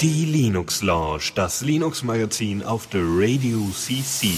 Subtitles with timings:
[0.00, 4.28] Die Linux Lounge, das Linux Magazin auf der Radio CC.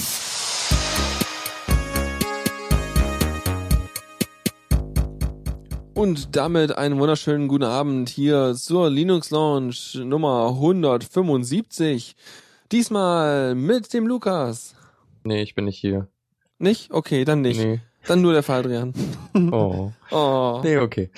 [5.94, 12.16] Und damit einen wunderschönen guten Abend hier zur Linux Lounge Nummer 175.
[12.72, 14.74] Diesmal mit dem Lukas.
[15.22, 16.08] Nee, ich bin nicht hier.
[16.58, 16.90] Nicht?
[16.90, 17.60] Okay, dann nicht.
[17.60, 17.80] Nee.
[18.08, 18.92] Dann nur der Faldrian.
[19.50, 19.90] Oh.
[20.12, 20.60] Oh.
[20.62, 21.10] Nee, okay.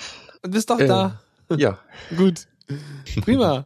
[0.47, 0.87] Du bist doch Äh.
[0.87, 1.19] da.
[1.57, 1.77] Ja.
[2.17, 2.47] Gut.
[3.21, 3.65] Prima.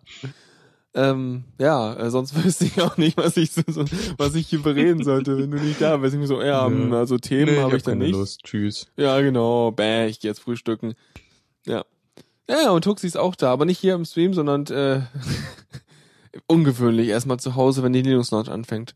[0.93, 3.61] ähm, ja, äh, sonst wüsste ich auch nicht, was ich so,
[4.17, 6.13] was ich hier bereden sollte, wenn du nicht da bist.
[6.13, 8.13] Ich mir so, ja, ähm, also Themen nee, habe ich hab dann keine nicht.
[8.13, 8.41] Lust.
[8.43, 8.87] Tschüss.
[8.97, 9.71] Ja, genau.
[9.71, 10.93] Bäh, ich geh jetzt frühstücken.
[11.65, 11.85] Ja.
[12.49, 15.01] Ja, ja, und Tuxi ist auch da, aber nicht hier im Stream, sondern äh,
[16.47, 18.95] ungewöhnlich erstmal zu Hause, wenn die Linux Launch anfängt.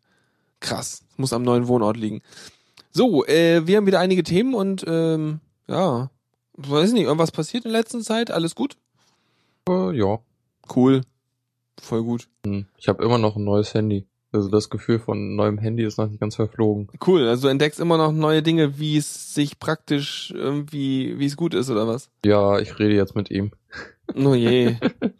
[0.59, 1.03] Krass.
[1.17, 2.21] Muss am neuen Wohnort liegen.
[2.91, 6.09] So, äh, wir haben wieder einige Themen und ähm, ja,
[6.57, 8.31] weiß nicht, irgendwas passiert in letzter Zeit?
[8.31, 8.77] Alles gut?
[9.69, 10.19] Äh, ja.
[10.73, 11.01] Cool.
[11.79, 12.27] Voll gut.
[12.45, 12.65] Hm.
[12.77, 14.07] Ich habe immer noch ein neues Handy.
[14.31, 16.89] Also das Gefühl von neuem Handy ist noch nicht ganz verflogen.
[17.05, 17.27] Cool.
[17.27, 21.53] Also du entdeckst immer noch neue Dinge, wie es sich praktisch irgendwie, wie es gut
[21.53, 22.09] ist oder was?
[22.25, 23.51] Ja, ich rede jetzt mit ihm.
[24.13, 24.75] Oh je.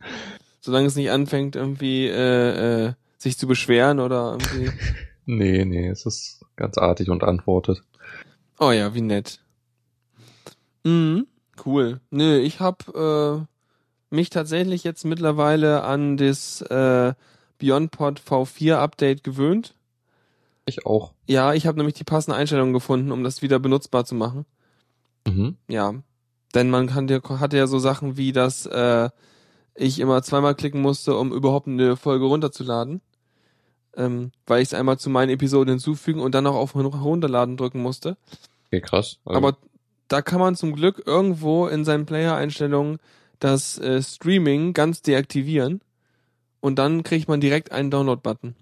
[0.59, 4.72] Solange es nicht anfängt, irgendwie äh, äh, sich zu beschweren oder irgendwie.
[5.28, 7.81] Nee, nee, es ist ganz artig und antwortet.
[8.59, 9.40] Oh ja, wie nett.
[10.84, 11.26] Mhm,
[11.66, 12.00] cool.
[12.09, 13.39] Nö, ich hab äh,
[14.09, 17.14] mich tatsächlich jetzt mittlerweile an das äh,
[17.58, 19.75] BeyondPod V4 Update gewöhnt.
[20.66, 21.14] Ich auch.
[21.28, 24.45] Ja, ich habe nämlich die passende Einstellung gefunden, um das wieder benutzbar zu machen.
[25.28, 25.58] Mhm.
[25.67, 25.94] Ja.
[26.56, 29.09] Denn man kann hatte ja so Sachen wie, dass äh,
[29.75, 33.02] ich immer zweimal klicken musste, um überhaupt eine Folge runterzuladen.
[33.97, 37.81] Ähm, weil ich es einmal zu meinen Episoden hinzufügen und dann auch auf Runterladen drücken
[37.81, 38.17] musste.
[38.67, 39.19] Okay, krass.
[39.23, 39.58] Also, Aber
[40.08, 42.98] da kann man zum Glück irgendwo in seinen Player-Einstellungen
[43.39, 45.81] das äh, Streaming ganz deaktivieren
[46.62, 48.56] und dann kriegt man direkt einen Download-Button.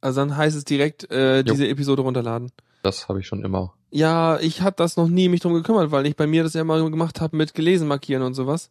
[0.00, 2.52] Also dann heißt es direkt äh, diese Episode runterladen.
[2.82, 3.74] das habe ich schon immer.
[3.90, 6.60] Ja, ich hab das noch nie mich drum gekümmert, weil ich bei mir das ja
[6.60, 8.70] immer gemacht habe mit gelesen markieren und sowas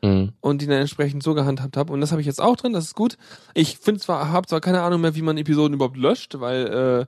[0.00, 0.32] Mhm.
[0.40, 2.84] und die dann entsprechend so gehandhabt habe und das habe ich jetzt auch drin, das
[2.84, 3.18] ist gut.
[3.54, 7.06] Ich finde zwar habe zwar keine Ahnung mehr, wie man Episoden überhaupt löscht, weil äh,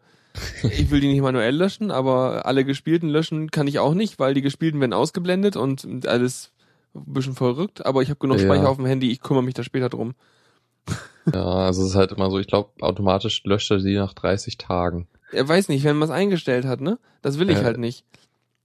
[0.62, 4.34] ich will die nicht manuell löschen, aber alle gespielten löschen kann ich auch nicht, weil
[4.34, 6.52] die gespielten werden ausgeblendet und alles
[6.94, 8.44] ein bisschen verrückt, aber ich habe genug Ja.
[8.44, 10.14] Speicher auf dem Handy, ich kümmere mich da später drum.
[11.34, 14.56] Ja, also es ist halt immer so, ich glaube, automatisch löscht er sie nach 30
[14.56, 15.06] Tagen.
[15.32, 16.98] Er weiß nicht, wenn man es eingestellt hat, ne?
[17.20, 17.64] Das will ich Äh.
[17.64, 18.04] halt nicht.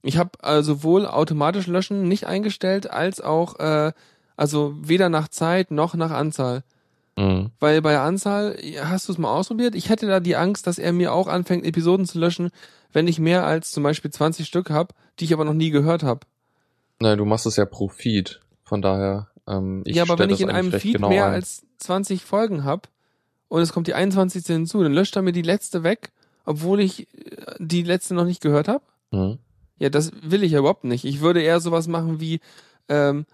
[0.01, 3.91] Ich habe äh, sowohl automatisch löschen nicht eingestellt, als auch äh,
[4.37, 6.63] also weder nach Zeit noch nach Anzahl.
[7.17, 7.51] Mhm.
[7.59, 9.75] Weil bei der Anzahl, hast du es mal ausprobiert?
[9.75, 12.49] Ich hätte da die Angst, dass er mir auch anfängt, Episoden zu löschen,
[12.91, 16.03] wenn ich mehr als zum Beispiel 20 Stück habe, die ich aber noch nie gehört
[16.03, 16.21] habe.
[16.99, 18.41] Nein, du machst es ja pro Feed.
[18.63, 21.33] Von daher, ähm, ich Ja, aber wenn ich in einem Feed genau mehr ein.
[21.33, 22.89] als 20 Folgen habe
[23.47, 24.45] und es kommt die 21.
[24.45, 26.11] hinzu, dann löscht er mir die letzte weg,
[26.45, 28.83] obwohl ich äh, die letzte noch nicht gehört habe.
[29.11, 29.39] Mhm.
[29.77, 31.05] Ja, das will ich ja überhaupt nicht.
[31.05, 32.39] Ich würde eher sowas machen wie
[32.87, 33.25] ähm,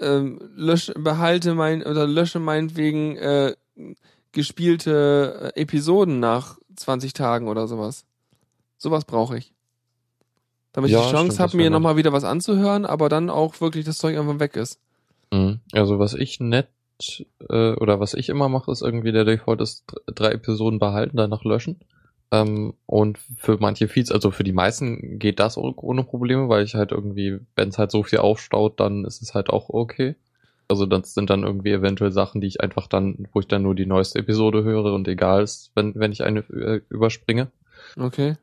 [0.00, 3.54] ähm, lösch, behalte mein oder lösche meinetwegen äh,
[4.32, 8.04] gespielte äh, Episoden nach 20 Tagen oder sowas.
[8.76, 9.52] Sowas brauche ich.
[10.72, 13.86] Damit Ja, ich die Chance habe, mir nochmal wieder was anzuhören, aber dann auch wirklich
[13.86, 14.78] das Zeug einfach weg ist.
[15.32, 15.60] Mhm.
[15.72, 16.68] Also was ich nett
[17.48, 21.16] äh, oder was ich immer mache, ist irgendwie der Default ist dr- drei Episoden behalten,
[21.16, 21.80] danach löschen.
[22.32, 26.64] Ähm, und für manche Feeds, also für die meisten geht das oh- ohne Probleme, weil
[26.64, 30.16] ich halt irgendwie, wenn es halt so viel aufstaut, dann ist es halt auch okay.
[30.68, 33.76] Also das sind dann irgendwie eventuell Sachen, die ich einfach dann, wo ich dann nur
[33.76, 37.48] die neueste Episode höre und egal ist, wenn, wenn ich eine äh, überspringe.
[37.96, 38.36] Okay.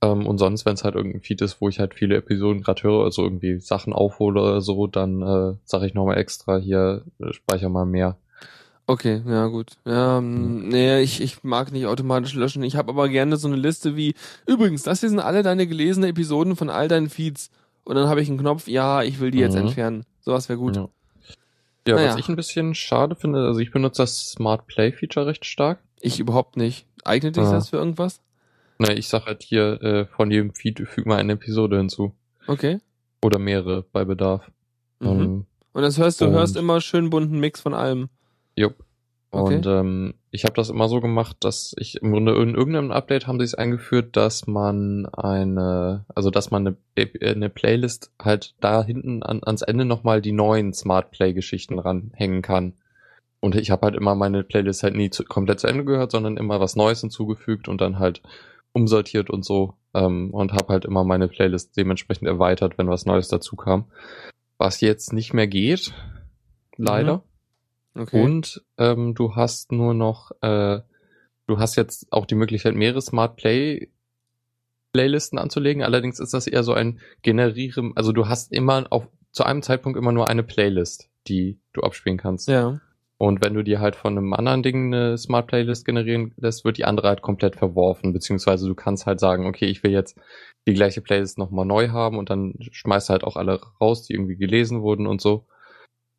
[0.00, 2.82] Ähm, und sonst, wenn es halt irgendein Feed ist, wo ich halt viele Episoden gerade
[2.84, 7.32] höre, also irgendwie Sachen aufhole oder so, dann äh, sage ich nochmal extra hier, äh,
[7.34, 8.16] speicher mal mehr.
[8.90, 9.72] Okay, ja gut.
[9.84, 12.62] Ja, mm, nee, ich, ich mag nicht automatisch löschen.
[12.62, 14.14] Ich habe aber gerne so eine Liste wie,
[14.46, 17.50] übrigens, das hier sind alle deine gelesene Episoden von all deinen Feeds.
[17.84, 19.60] Und dann habe ich einen Knopf, ja, ich will die jetzt Mhm.
[19.66, 20.04] entfernen.
[20.20, 20.76] Sowas wäre gut.
[20.76, 20.88] Ja,
[21.86, 22.08] ja Naja.
[22.12, 25.80] was ich ein bisschen schade finde, also ich benutze das Smart Play Feature recht stark.
[26.00, 26.86] Ich überhaupt nicht.
[27.04, 27.52] Eignet dich Ja.
[27.52, 28.22] das für irgendwas?
[28.78, 32.14] Ne, ich sag halt hier, äh, von jedem Feed füg mal eine Episode hinzu.
[32.46, 32.78] Okay.
[33.22, 34.50] Oder mehrere bei Bedarf.
[35.00, 35.08] Mhm.
[35.08, 38.08] Ähm, Und das hörst du, hörst immer schön bunten Mix von allem.
[38.58, 38.84] Jupp.
[39.30, 39.56] Okay.
[39.56, 43.26] Und ähm, ich habe das immer so gemacht, dass ich im Grunde in irgendeinem Update
[43.26, 48.54] haben sie es eingeführt, dass man eine, also dass man eine, äh, eine Playlist halt
[48.60, 52.74] da hinten an, ans Ende nochmal die neuen Smart Play Geschichten ranhängen kann.
[53.40, 56.38] Und ich habe halt immer meine Playlist halt nie zu, komplett zu Ende gehört, sondern
[56.38, 58.22] immer was Neues hinzugefügt und dann halt
[58.72, 63.28] umsortiert und so ähm, und habe halt immer meine Playlist dementsprechend erweitert, wenn was Neues
[63.28, 63.84] dazu kam.
[64.58, 65.94] was jetzt nicht mehr geht,
[66.76, 67.22] leider.
[67.98, 68.22] Okay.
[68.22, 70.80] Und ähm, du hast nur noch, äh,
[71.46, 73.90] du hast jetzt auch die Möglichkeit, mehrere Smart Play
[74.92, 75.82] Playlisten anzulegen.
[75.82, 79.98] Allerdings ist das eher so ein generieren, also du hast immer auf zu einem Zeitpunkt
[79.98, 82.48] immer nur eine Playlist, die du abspielen kannst.
[82.48, 82.80] ja.
[83.20, 86.78] Und wenn du dir halt von einem anderen Ding eine Smart Playlist generieren lässt, wird
[86.78, 88.12] die andere halt komplett verworfen.
[88.12, 90.16] Beziehungsweise du kannst halt sagen, okay, ich will jetzt
[90.68, 94.12] die gleiche Playlist nochmal neu haben und dann schmeißt du halt auch alle raus, die
[94.12, 95.46] irgendwie gelesen wurden und so.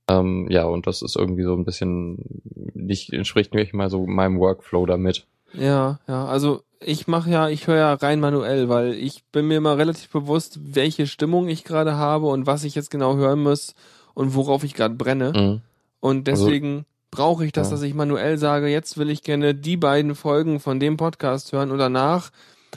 [0.09, 2.41] Ähm, ja, und das ist irgendwie so ein bisschen,
[2.73, 5.25] nicht entspricht nicht mal so meinem Workflow damit.
[5.53, 9.57] Ja, ja, also ich mache ja, ich höre ja rein manuell, weil ich bin mir
[9.57, 13.75] immer relativ bewusst, welche Stimmung ich gerade habe und was ich jetzt genau hören muss
[14.13, 15.33] und worauf ich gerade brenne.
[15.35, 15.61] Mhm.
[15.99, 17.71] Und Also- deswegen brauche ich das, Ja.
[17.71, 21.71] dass ich manuell sage, jetzt will ich gerne die beiden Folgen von dem Podcast hören
[21.71, 22.29] und danach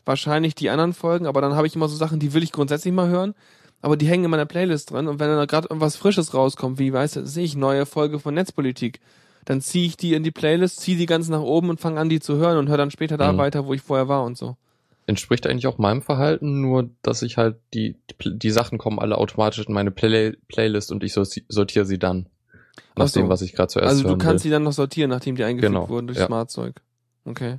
[0.06, 2.94] wahrscheinlich die anderen Folgen, aber dann habe ich immer so Sachen, die will ich grundsätzlich
[2.94, 3.34] mal hören,
[3.82, 6.92] aber die hängen in meiner Playlist drin und wenn dann gerade irgendwas Frisches rauskommt, wie
[6.92, 9.00] weiß ich, neue Folge von Netzpolitik,
[9.44, 12.08] dann ziehe ich die in die Playlist, ziehe die ganz nach oben und fange an,
[12.08, 13.38] die zu hören und höre dann später da Mhm.
[13.38, 14.56] weiter, wo ich vorher war und so.
[15.06, 19.66] Entspricht eigentlich auch meinem Verhalten, nur dass ich halt die, die Sachen kommen alle automatisch
[19.66, 22.28] in meine Play Playlist und ich sorti- sortiere sie dann.
[22.94, 23.18] Nach Ach so.
[23.20, 24.50] dem, was ich gerade zuerst Also du kannst will.
[24.50, 26.26] die dann noch sortieren, nachdem die eingefügt Genau, wurden durch ja.
[26.26, 26.80] Smart-Zeug.
[27.24, 27.58] Okay.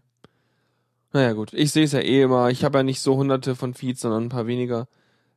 [1.12, 2.50] Naja gut, ich sehe es ja eh immer.
[2.50, 4.88] Ich habe ja nicht so hunderte von Feeds, sondern ein paar weniger.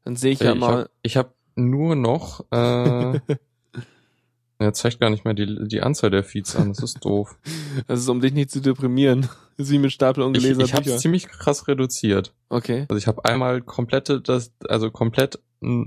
[0.07, 0.71] Dann sehe ich ja ich mal.
[0.71, 3.21] habe ich hab nur noch, äh,
[4.59, 7.37] er zeigt gar nicht mehr die, die Anzahl der Feeds an, das ist doof.
[7.89, 9.29] Das ist, um dich nicht zu deprimieren.
[9.59, 10.97] Wie mit Stapel Ich, ungelesener ich habe Bücher.
[10.97, 12.33] es ziemlich krass reduziert.
[12.49, 12.87] Okay.
[12.89, 15.41] Also ich habe einmal komplette, das, also komplett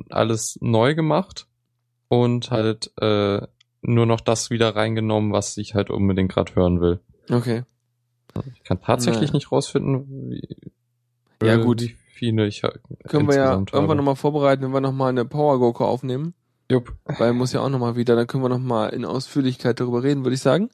[0.09, 1.47] alles neu gemacht
[2.09, 3.41] und halt äh,
[3.81, 6.99] nur noch das wieder reingenommen, was ich halt unbedingt gerade hören will.
[7.29, 7.63] Okay.
[8.53, 9.33] Ich kann tatsächlich Naja.
[9.33, 10.71] nicht rausfinden, wie,
[11.41, 11.81] Ja, äh, gut.
[11.81, 12.73] wie viele ich ha-
[13.07, 13.95] Können wir ja irgendwann habe.
[13.95, 16.33] nochmal vorbereiten, wenn wir nochmal eine Power Goko aufnehmen.
[16.71, 16.93] Jupp.
[17.17, 20.35] Weil muss ja auch nochmal wieder, dann können wir nochmal in Ausführlichkeit darüber reden, würde
[20.35, 20.69] ich sagen.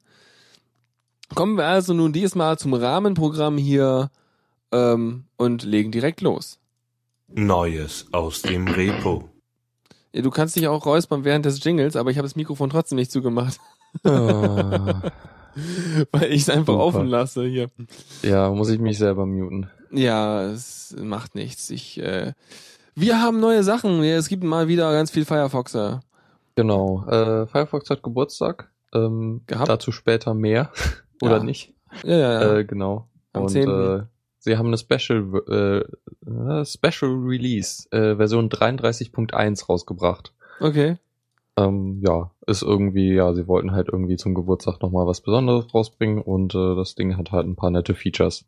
[1.34, 4.12] Kommen wir also nun diesmal zum Rahmenprogramm hier
[4.72, 6.60] ähm, und legen direkt los.
[7.28, 9.30] Neues aus dem Repo.
[10.14, 12.98] Ja, du kannst dich auch räuspern während des Jingles, aber ich habe das Mikrofon trotzdem
[12.98, 13.58] nicht zugemacht,
[14.04, 15.02] Ah,
[16.12, 16.84] weil ich es einfach Super.
[16.86, 17.70] offen lasse hier.
[18.22, 19.70] ja, muss ich mich selber muten.
[19.96, 21.70] Ja, es macht nichts.
[21.70, 22.34] Ich, äh,
[22.96, 24.04] wir haben neue Sachen.
[24.04, 26.02] Es gibt mal wieder ganz viel Firefoxer.
[26.56, 27.06] Genau.
[27.08, 28.72] Äh, Firefox hat Geburtstag.
[28.94, 29.70] Ähm, Gehabt?
[29.70, 30.72] Dazu später mehr.
[31.22, 31.44] Oder Ja.
[31.44, 31.74] nicht?
[32.04, 32.56] Ja, ja, ja.
[32.58, 33.08] Äh, genau.
[33.34, 33.70] Am Und 10..
[33.70, 34.04] äh,
[34.40, 40.34] sie haben eine Special äh, äh, Special Release äh, Version 33.1 rausgebracht.
[40.60, 40.98] okay.
[41.58, 46.22] Ähm, ja, ist irgendwie, ja, sie wollten halt irgendwie zum Geburtstag nochmal was Besonderes rausbringen
[46.22, 48.44] und äh, das Ding hat halt ein paar nette Features.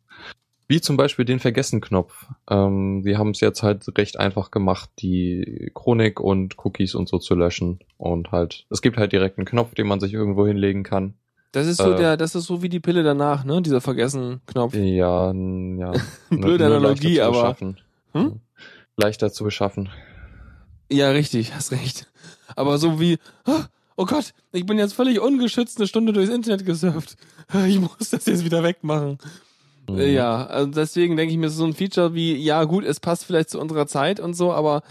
[0.70, 2.26] Wie zum Beispiel den Vergessen-Knopf.
[2.50, 7.18] Ähm, sie haben es jetzt halt recht einfach gemacht, die Chronik und Cookies und so
[7.18, 7.78] zu löschen.
[7.96, 11.14] Und halt, es gibt halt direkt einen Knopf, den man sich irgendwo hinlegen kann.
[11.52, 11.96] Das ist so Äh.
[11.96, 13.62] der, das ist so wie die Pille danach, ne?
[13.62, 14.74] Dieser Vergessen-Knopf.
[14.74, 15.92] Ja, ja.
[16.30, 17.32] Blöde Analogie, leichter zu aber.
[17.42, 17.80] beschaffen.
[18.12, 18.40] Hm?
[18.98, 19.88] Leichter zu beschaffen.
[20.92, 22.06] Ja, richtig, hast recht.
[22.56, 23.16] Aber so wie,
[23.96, 27.16] oh Gott, ich bin jetzt völlig ungeschützt eine Stunde durchs Internet gesurft.
[27.66, 29.18] Ich muss das jetzt wieder wegmachen.
[29.88, 30.00] Mhm.
[30.00, 33.50] Ja, also deswegen denke ich mir, so ein Feature wie, ja gut, es passt vielleicht
[33.50, 34.82] zu unserer Zeit und so, aber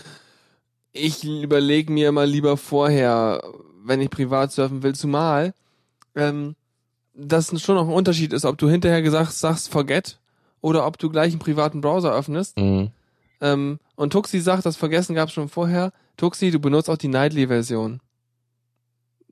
[0.92, 3.42] ich überlege mir mal lieber vorher,
[3.84, 5.54] wenn ich privat surfen will, zumal,
[6.16, 6.56] ähm,
[7.14, 10.20] dass schon noch ein Unterschied ist, ob du hinterher gesagt sagst, forget,
[10.62, 12.58] oder ob du gleich einen privaten Browser öffnest.
[12.58, 12.92] Mhm.
[13.40, 15.94] Ähm, und Tuxi sagt, das Vergessen gab es schon vorher.
[16.18, 18.02] Tuxi, du benutzt auch die Nightly-Version.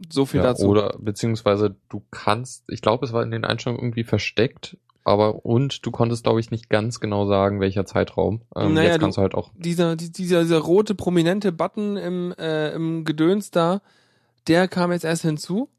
[0.10, 0.68] So viel Ja, dazu.
[0.68, 5.86] oder beziehungsweise du kannst, ich glaube, es war in den Einstellungen irgendwie versteckt, aber und
[5.86, 8.42] du konntest, glaube ich, nicht ganz genau sagen, welcher Zeitraum.
[8.56, 9.52] Ähm, Naja, jetzt du- kannst du halt auch.
[9.56, 13.82] dieser, die- dieser, dieser rote prominente Button im, äh, im Gedöns da,
[14.48, 15.70] der kam jetzt erst hinzu.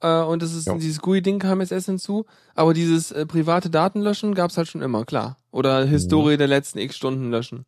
[0.00, 0.74] Äh, und das ist Ja.
[0.76, 2.24] dieses GUI-Ding kam jetzt erst hinzu.
[2.54, 5.38] Aber dieses äh, private Datenlöschen gab's halt schon immer, klar.
[5.50, 7.64] Oder Historie der letzten x Stunden löschen.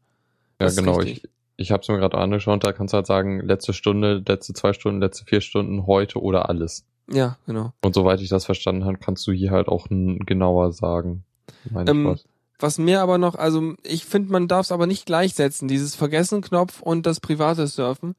[0.61, 1.01] Ja, Das ist genau.
[1.01, 1.23] Ich,
[1.57, 4.73] ich habe es mir gerade angeschaut, da kannst du halt sagen, letzte Stunde, letzte zwei
[4.73, 6.87] Stunden, letzte vier Stunden, heute oder alles.
[7.13, 7.73] Ja, genau.
[7.83, 11.25] Und soweit ich das verstanden habe, kannst du hier halt auch genauer sagen.
[11.71, 12.25] Meine Ähm, was.
[12.59, 16.83] Was mir aber noch, also ich finde, man darf es aber nicht gleichsetzen, dieses Vergessen-Knopf
[16.83, 18.15] und das private Surfen,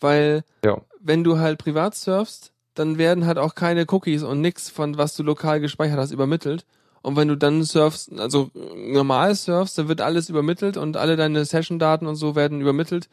[0.00, 0.82] weil Ja.
[1.00, 5.16] wenn du halt privat surfst, dann werden halt auch keine Cookies und nix von was
[5.16, 6.66] du lokal gespeichert hast übermittelt.
[7.02, 11.44] Und wenn du dann surfst, also normal surfst, dann wird alles übermittelt und alle deine
[11.44, 13.08] Session-Daten und so werden übermittelt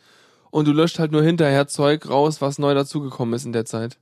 [0.49, 3.99] und du löscht halt nur hinterher Zeug raus, was neu dazugekommen ist in der Zeit.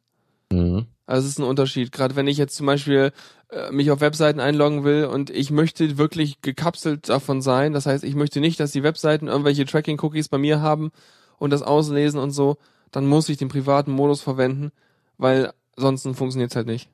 [0.51, 0.85] Mhm.
[1.05, 1.91] Also es ist ein Unterschied.
[1.91, 3.11] Gerade wenn ich jetzt zum Beispiel
[3.49, 7.73] äh, mich auf Webseiten einloggen will und ich möchte wirklich gekapselt davon sein.
[7.73, 10.91] Das heißt, ich möchte nicht, dass die Webseiten irgendwelche Tracking-Cookies bei mir haben
[11.37, 12.57] und das auslesen und so.
[12.91, 14.71] dann muss ich den privaten Modus verwenden,
[15.17, 16.89] weil sonst funktioniert es halt nicht.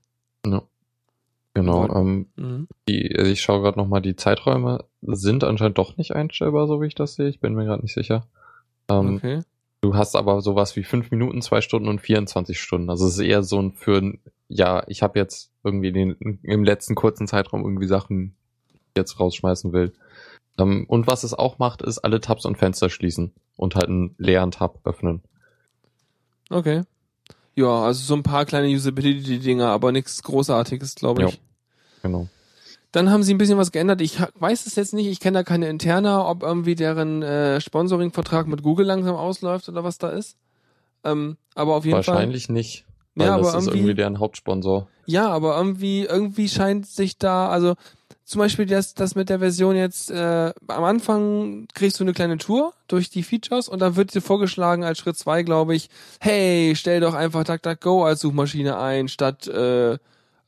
[0.45, 0.61] Ja.
[1.55, 1.87] Genau.
[1.95, 2.67] Ähm, Mhm.
[2.87, 6.85] die, also ich schaue gerade nochmal, die Zeiträume sind anscheinend doch nicht einstellbar, so wie
[6.85, 7.29] ich das sehe.
[7.29, 8.27] Ich bin mir gerade nicht sicher.
[8.89, 9.41] Ähm, Okay.
[9.81, 12.89] Du hast aber sowas wie fünf Minuten, zwei Stunden und 24 Stunden.
[12.89, 16.63] Also es ist eher so ein für ein, ja, ich habe jetzt irgendwie den, im
[16.63, 18.35] letzten kurzen Zeitraum irgendwie Sachen
[18.95, 19.93] jetzt rausschmeißen will.
[20.57, 24.15] Ähm, und was es auch macht, ist alle Tabs und Fenster schließen und halt einen
[24.17, 25.21] leeren Tab öffnen.
[26.49, 26.83] Okay.
[27.55, 31.33] Ja, also so ein paar kleine Usability-Dinger, aber nichts Großartiges, glaube ich.
[31.33, 31.39] Ja.
[32.03, 32.27] Genau.
[32.91, 34.01] Dann haben sie ein bisschen was geändert.
[34.01, 38.47] Ich weiß es jetzt nicht, ich kenne da keine interne, ob irgendwie deren äh, Sponsoring-Vertrag
[38.47, 40.37] mit Google langsam ausläuft oder was da ist.
[41.03, 42.13] Ähm, aber auf jeden Fall.
[42.15, 42.85] Wahrscheinlich nicht.
[43.15, 44.87] Weil Ja, aber das ist irgendwie- irgendwie deren Hauptsponsor.
[45.05, 47.75] Ja, aber irgendwie, irgendwie scheint sich da, also
[48.23, 52.37] zum Beispiel das, das mit der Version jetzt, äh, am Anfang kriegst du eine kleine
[52.37, 55.89] Tour durch die Features und dann wird dir vorgeschlagen als Schritt zwei, glaube ich,
[56.19, 59.97] hey, stell doch einfach DuckDuckGo als Suchmaschine ein, statt äh, äh,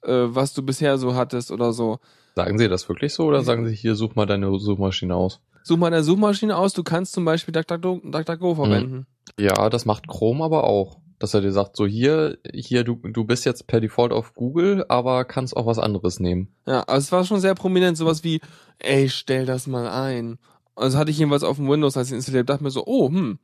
[0.03, 1.99] was du bisher so hattest oder so.
[2.39, 5.41] Sagen Sie das wirklich so oder sagen Sie hier, such mal deine Suchmaschine aus?
[5.61, 9.07] Such mal eine Suchmaschine aus, du kannst zum Beispiel DuckDuckGo, DuckDuckGo verwenden.
[9.37, 10.99] Ja, das macht Chrome aber auch.
[11.19, 14.85] Dass er dir sagt, so hier, hier, du, du bist jetzt per Default auf Google,
[14.87, 16.47] aber kannst auch was anderes nehmen.
[16.65, 18.39] Ja, also es war schon sehr prominent, sowas wie,
[18.77, 20.39] ey, stell das mal ein.
[20.77, 23.37] Also hatte ich jedenfalls auf dem Windows, als ich installiert dachte mir so, oh, hm,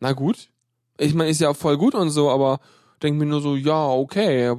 [0.00, 0.50] na gut.
[0.98, 2.60] Ich meine, ist ja voll gut und so, aber
[3.04, 4.52] denke mir nur so, ja, okay,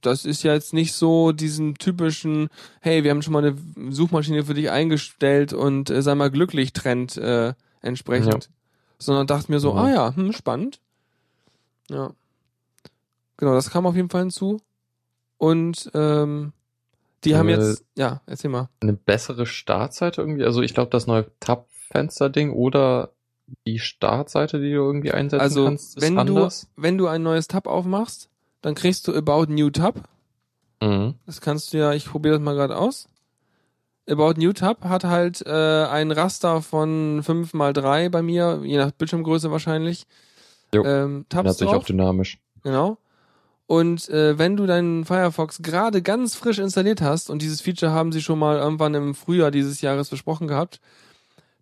[0.00, 2.48] das ist ja jetzt nicht so diesen typischen,
[2.80, 6.72] hey, wir haben schon mal eine Suchmaschine für dich eingestellt und äh, sei mal glücklich
[6.72, 8.48] Trend äh, entsprechend.
[8.98, 9.78] Sondern dachte mir so, Mhm.
[9.78, 10.80] ah ja, hm, spannend.
[11.88, 12.12] Ja.
[13.36, 14.60] Genau, das kam auf jeden Fall hinzu.
[15.38, 16.52] Und ähm,
[17.24, 18.68] die haben jetzt, ja, erzähl mal.
[18.80, 20.44] Eine bessere Startseite irgendwie.
[20.44, 23.10] Also ich glaube, das neue Tab-Fenster-Ding oder
[23.66, 26.68] die Startseite, die du irgendwie einsetzen Also, kannst, ist wenn du, anders.
[26.76, 28.28] wenn du ein neues Tab aufmachst,
[28.62, 30.08] dann kriegst du About New Tab.
[30.82, 31.14] Mhm.
[31.26, 33.08] Das kannst du ja, ich probiere das mal gerade aus.
[34.08, 38.76] About New Tab hat halt äh, ein Raster von 5 mal 3 bei mir, je
[38.76, 40.06] nach Bildschirmgröße wahrscheinlich.
[40.74, 40.84] Jo.
[40.84, 42.38] Ähm, Tabs sich auch dynamisch.
[42.62, 42.98] Genau.
[43.66, 48.10] Und äh, wenn du deinen Firefox gerade ganz frisch installiert hast, und dieses Feature haben
[48.10, 50.80] sie schon mal irgendwann im Frühjahr dieses Jahres besprochen gehabt,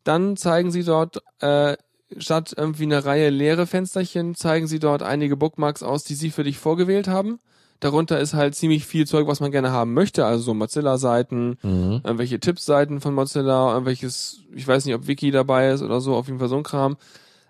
[0.09, 1.77] dann zeigen sie dort, äh,
[2.17, 6.45] statt irgendwie eine Reihe leere Fensterchen, zeigen sie dort einige Bookmarks aus, die sie für
[6.45, 7.39] dich vorgewählt haben.
[7.81, 12.01] Darunter ist halt ziemlich viel Zeug, was man gerne haben möchte, also so Mozilla-Seiten, Mhm.
[12.03, 16.27] irgendwelche Tippseiten von Mozilla, irgendwelches, ich weiß nicht, ob Wiki dabei ist oder so, auf
[16.27, 16.97] jeden Fall so ein Kram.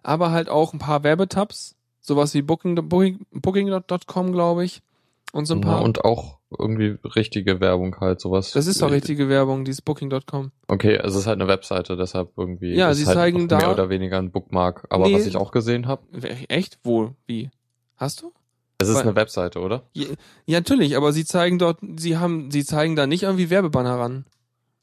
[0.02, 4.82] Aber halt auch ein paar Werbetabs, sowas wie Booking, Booking, Booking.com, glaube ich.
[5.32, 5.82] Und so ein Ja, paar.
[5.82, 8.52] und auch irgendwie richtige Werbung halt, sowas.
[8.52, 10.50] das ist doch richtige Werbung, dieses Booking.com.
[10.68, 12.74] Okay, also es ist halt eine Webseite, deshalb irgendwie.
[12.74, 14.86] Ja, ist sie halt zeigen da- mehr oder weniger ein Bookmark.
[14.90, 15.14] Aber Nee.
[15.14, 16.02] was ich auch gesehen habe,
[16.48, 16.78] Echt?
[16.84, 17.14] Wo?
[17.26, 17.50] Wie?
[17.96, 18.32] Hast du?
[18.80, 19.82] es ist Weil- eine Webseite, oder?
[19.92, 20.06] Ja,
[20.46, 24.24] ja, natürlich, aber sie zeigen dort, sie haben, sie zeigen da nicht irgendwie Werbebanner ran.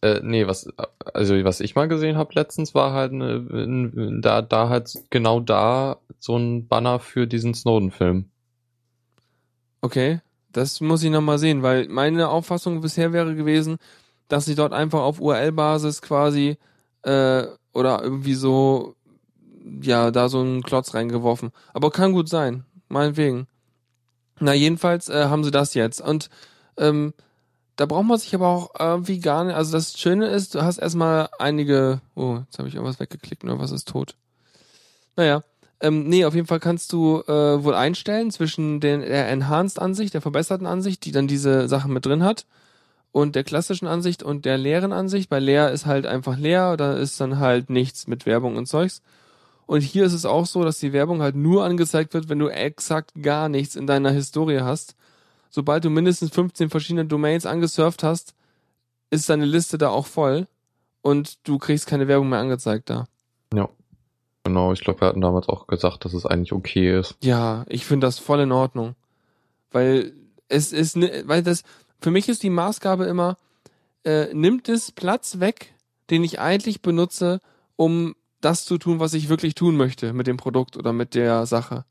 [0.01, 0.67] Äh, nee, was,
[1.13, 5.39] also was ich mal gesehen habe letztens, war halt eine, n- da, da halt genau
[5.39, 8.25] da so ein Banner für diesen Snowden-Film.
[9.81, 10.19] Okay,
[10.55, 13.77] das muss ich nochmal sehen, weil meine Auffassung bisher wäre gewesen,
[14.29, 16.57] dass sie dort einfach auf URL-Basis quasi
[17.01, 17.43] äh,
[17.73, 18.95] oder irgendwie so,
[19.81, 21.51] ja, da so einen Klotz reingeworfen.
[21.73, 23.47] Aber kann gut sein, meinetwegen.
[24.39, 25.99] Na, jedenfalls äh, haben sie das jetzt.
[25.99, 26.29] Und
[26.77, 27.13] ähm,
[27.75, 29.55] da braucht man sich aber auch irgendwie gar nicht.
[29.55, 31.99] Also das Schöne ist, du hast erstmal einige.
[32.15, 34.15] Oh, jetzt habe ich irgendwas weggeklickt, nur was ist tot.
[35.17, 35.43] Naja.
[35.81, 40.21] Ähm, nee, auf jeden Fall kannst du äh, wohl einstellen zwischen den, der Enhanced-Ansicht, der
[40.21, 42.45] verbesserten Ansicht, die dann diese Sachen mit drin hat,
[43.11, 45.29] und der klassischen Ansicht und der leeren Ansicht.
[45.29, 49.01] Bei leer ist halt einfach leer, da ist dann halt nichts mit Werbung und Zeugs.
[49.65, 52.49] Und hier ist es auch so, dass die Werbung halt nur angezeigt wird, wenn du
[52.49, 54.95] exakt gar nichts in deiner Historie hast.
[55.49, 58.35] Sobald du mindestens 15 verschiedene Domains angesurft hast,
[59.09, 60.47] ist deine Liste da auch voll
[61.01, 63.07] und du kriegst keine Werbung mehr angezeigt da.
[63.53, 63.69] Ja.
[64.45, 67.17] Genau, ich glaube, wir hatten damals auch gesagt, dass es eigentlich okay ist.
[67.23, 68.95] Ja, ich finde das voll in Ordnung.
[69.71, 70.13] Weil
[70.47, 71.63] es ist, weil das,
[71.99, 73.37] für mich ist die Maßgabe immer,
[74.03, 75.73] äh, nimmt es Platz weg,
[76.11, 77.39] den ich eigentlich benutze,
[77.75, 81.47] um das zu tun, was ich wirklich tun möchte mit dem Produkt oder mit der
[81.47, 81.83] Sache.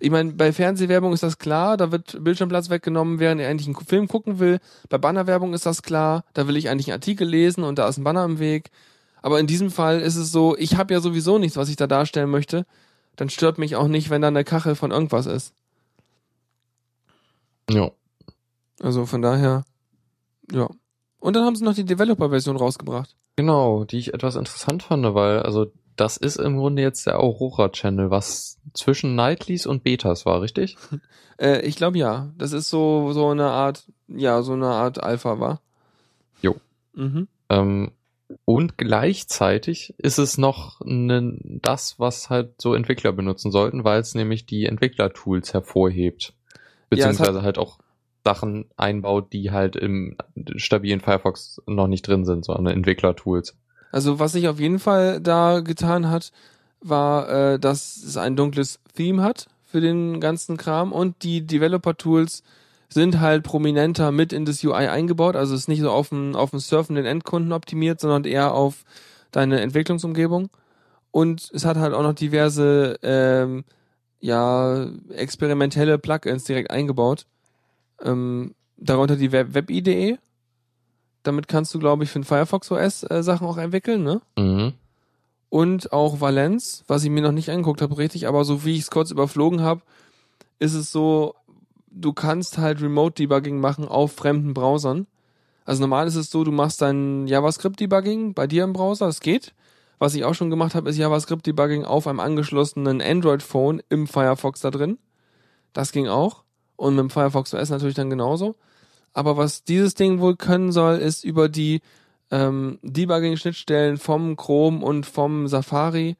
[0.00, 3.86] Ich meine, bei Fernsehwerbung ist das klar, da wird Bildschirmplatz weggenommen, während ich eigentlich einen
[3.86, 4.58] Film gucken will.
[4.88, 7.96] Bei Bannerwerbung ist das klar, da will ich eigentlich einen Artikel lesen und da ist
[7.96, 8.72] ein Banner im Weg.
[9.22, 11.86] Aber in diesem Fall ist es so, ich habe ja sowieso nichts, was ich da
[11.86, 12.66] darstellen möchte.
[13.16, 15.54] Dann stört mich auch nicht, wenn da eine Kachel von irgendwas ist.
[17.70, 17.90] Ja.
[18.80, 19.64] Also von daher,
[20.52, 20.68] ja.
[21.18, 23.16] Und dann haben sie noch die Developer-Version rausgebracht.
[23.36, 28.10] Genau, die ich etwas interessant fand, weil, also das ist im Grunde jetzt der Aurora-Channel,
[28.10, 30.76] was zwischen Nightlies und Betas war, richtig?
[31.38, 32.32] Äh, ich glaube ja.
[32.38, 35.60] Das ist so, so eine Art, ja, so eine Art Alpha war.
[36.40, 36.56] Jo.
[36.94, 37.28] Mhm.
[37.50, 37.92] Ähm,
[38.44, 44.14] und gleichzeitig ist es noch ne, das, was halt so Entwickler benutzen sollten, weil es
[44.14, 46.34] nämlich die Entwickler-Tools hervorhebt.
[46.54, 46.56] Ja,
[46.90, 47.78] Beziehungsweise halt auch
[48.24, 50.16] Sachen einbaut, die halt im
[50.56, 53.56] stabilen Firefox noch nicht drin sind, sondern Entwickler-Tools.
[53.92, 56.32] Also was sich auf jeden Fall da getan hat,
[56.80, 62.42] war, äh, dass es ein dunkles Theme hat für den ganzen Kram und die Developer-Tools
[62.88, 65.36] sind halt prominenter mit in das UI eingebaut.
[65.36, 68.84] Also es ist nicht so auf den, auf den surfenden Endkunden optimiert, sondern eher auf
[69.32, 70.50] deine Entwicklungsumgebung.
[71.10, 73.64] Und es hat halt auch noch diverse ähm,
[74.20, 77.26] ja, experimentelle Plugins direkt eingebaut.
[78.02, 80.18] Ähm, darunter die Web Web-IDE.
[81.22, 84.20] Damit kannst du, glaube ich, für den Firefox OS äh, Sachen auch entwickeln, ne?
[84.36, 84.74] Mhm.
[85.48, 88.80] Und auch Valence, was ich mir noch nicht angeguckt habe, richtig, aber so wie ich
[88.80, 89.82] es kurz überflogen habe,
[90.58, 91.34] ist es so,
[91.96, 95.06] du kannst halt Remote-Debugging machen auf fremden Browsern.
[95.64, 99.54] Also normal ist es so, du machst dein JavaScript-Debugging bei dir im Browser, das geht.
[99.98, 104.70] Was ich auch schon gemacht habe, ist JavaScript-Debugging auf einem angeschlossenen Android-Phone im Firefox da
[104.70, 104.98] drin.
[105.72, 106.44] Das ging auch.
[106.76, 108.56] Und mit dem Firefox OS natürlich dann genauso.
[109.14, 111.80] Aber was dieses Ding wohl können soll, ist über die
[112.30, 116.16] ähm, Debugging-Schnittstellen vom Chrome und vom Safari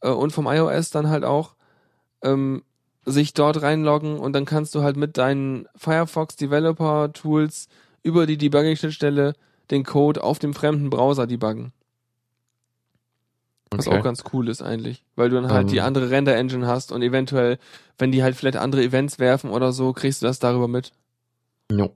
[0.00, 1.54] äh, und vom iOS dann halt auch
[2.22, 2.64] ähm,
[3.06, 7.68] sich dort reinloggen und dann kannst du halt mit deinen Firefox Developer Tools
[8.02, 9.34] über die Debugging-Schnittstelle
[9.70, 11.72] den Code auf dem fremden Browser debuggen.
[13.70, 13.98] Was Okay.
[13.98, 15.68] auch ganz cool ist eigentlich, weil du dann halt Ähm.
[15.68, 17.58] die andere Render-Engine hast und eventuell,
[17.98, 20.92] wenn die halt vielleicht andere Events werfen oder so, kriegst du das darüber mit.
[21.70, 21.92] Jo.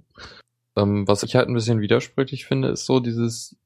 [0.76, 3.56] Ähm, was ich halt ein bisschen widersprüchlich finde, ist so dieses,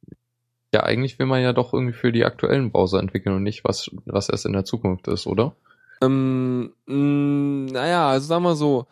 [0.72, 3.90] ja, eigentlich will man ja doch irgendwie für die aktuellen Browser entwickeln und nicht was,
[4.04, 5.56] was erst in der Zukunft ist, oder?
[6.00, 8.86] Ähm, mh, naja, also sagen wir so,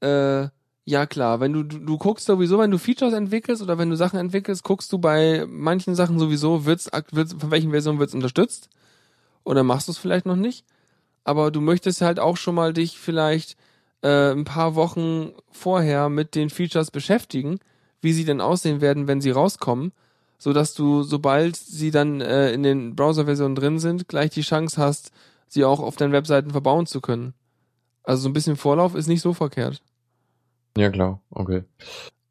[0.00, 0.48] äh,
[0.84, 3.96] ja klar, wenn du, du, du guckst sowieso, wenn du Features entwickelst oder wenn du
[3.96, 8.68] Sachen entwickelst, guckst du bei manchen Sachen sowieso, wird's, wird's von welchen Versionen wird's unterstützt
[9.44, 10.64] oder machst du es vielleicht noch nicht,
[11.24, 13.56] aber du möchtest halt auch schon mal dich vielleicht
[14.02, 17.60] äh, ein paar Wochen vorher mit den Features beschäftigen,
[18.00, 19.92] wie sie denn aussehen werden, wenn sie rauskommen,
[20.38, 24.80] so dass du, sobald sie dann äh, in den Browser-Versionen drin sind, gleich die Chance
[24.80, 25.12] hast,
[25.52, 27.34] sie auch auf deinen Webseiten verbauen zu können.
[28.04, 29.82] Also so ein bisschen Vorlauf ist nicht so verkehrt.
[30.76, 31.64] Ja, klar, okay.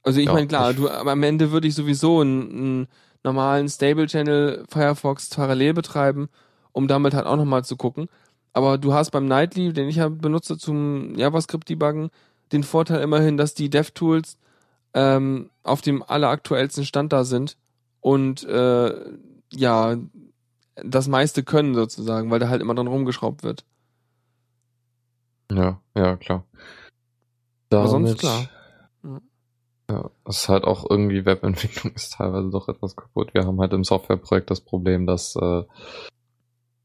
[0.04, 2.88] Also ich Ja, meine, klar, du, am Ende würde ich sowieso einen, einen
[3.24, 6.30] normalen Stable-Channel Firefox parallel betreiben,
[6.72, 8.08] um damit halt auch nochmal zu gucken.
[8.54, 12.10] Aber du hast beim Nightly, den ich ja benutze zum JavaScript-Debuggen,
[12.52, 14.38] den Vorteil immerhin, dass die DevTools
[14.94, 17.58] ähm, auf dem alleraktuellsten Stand da sind
[18.02, 18.94] und äh,
[19.54, 19.98] ja,
[20.76, 23.66] das meiste können sozusagen, weil da halt immer dran rumgeschraubt wird.
[25.52, 26.46] Ja, ja, klar.
[27.72, 28.50] Aber sonst Damit- klar.
[29.04, 29.22] Ja.
[29.90, 33.34] Ja, es ist halt auch irgendwie Webentwicklung ist teilweise doch etwas kaputt.
[33.34, 35.64] Wir haben halt im Softwareprojekt das Problem, dass äh,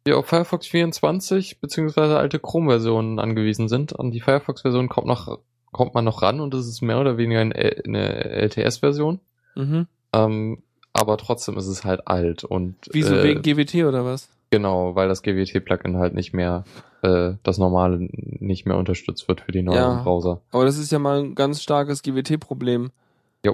[0.04, 3.98] wir auf Firefox 24 beziehungsweise alte Chrome-Versionen angewiesen sind.
[3.98, 5.38] An die Firefox-Version kommt noch
[5.72, 9.20] kommt man noch ran und es ist mehr oder weniger eine, eine LTS-Version.
[9.56, 9.86] Mhm.
[10.12, 10.62] Ähm,
[10.98, 14.28] aber trotzdem ist es halt alt und Wieso äh, wegen GWT oder was?
[14.50, 16.64] genau, weil das GWT-Plugin halt nicht mehr
[17.02, 20.02] äh, das normale nicht mehr unterstützt wird für die neuen Ja.
[20.02, 20.40] Browser.
[20.52, 22.90] Aber das ist ja mal ein ganz starkes GWT-Problem.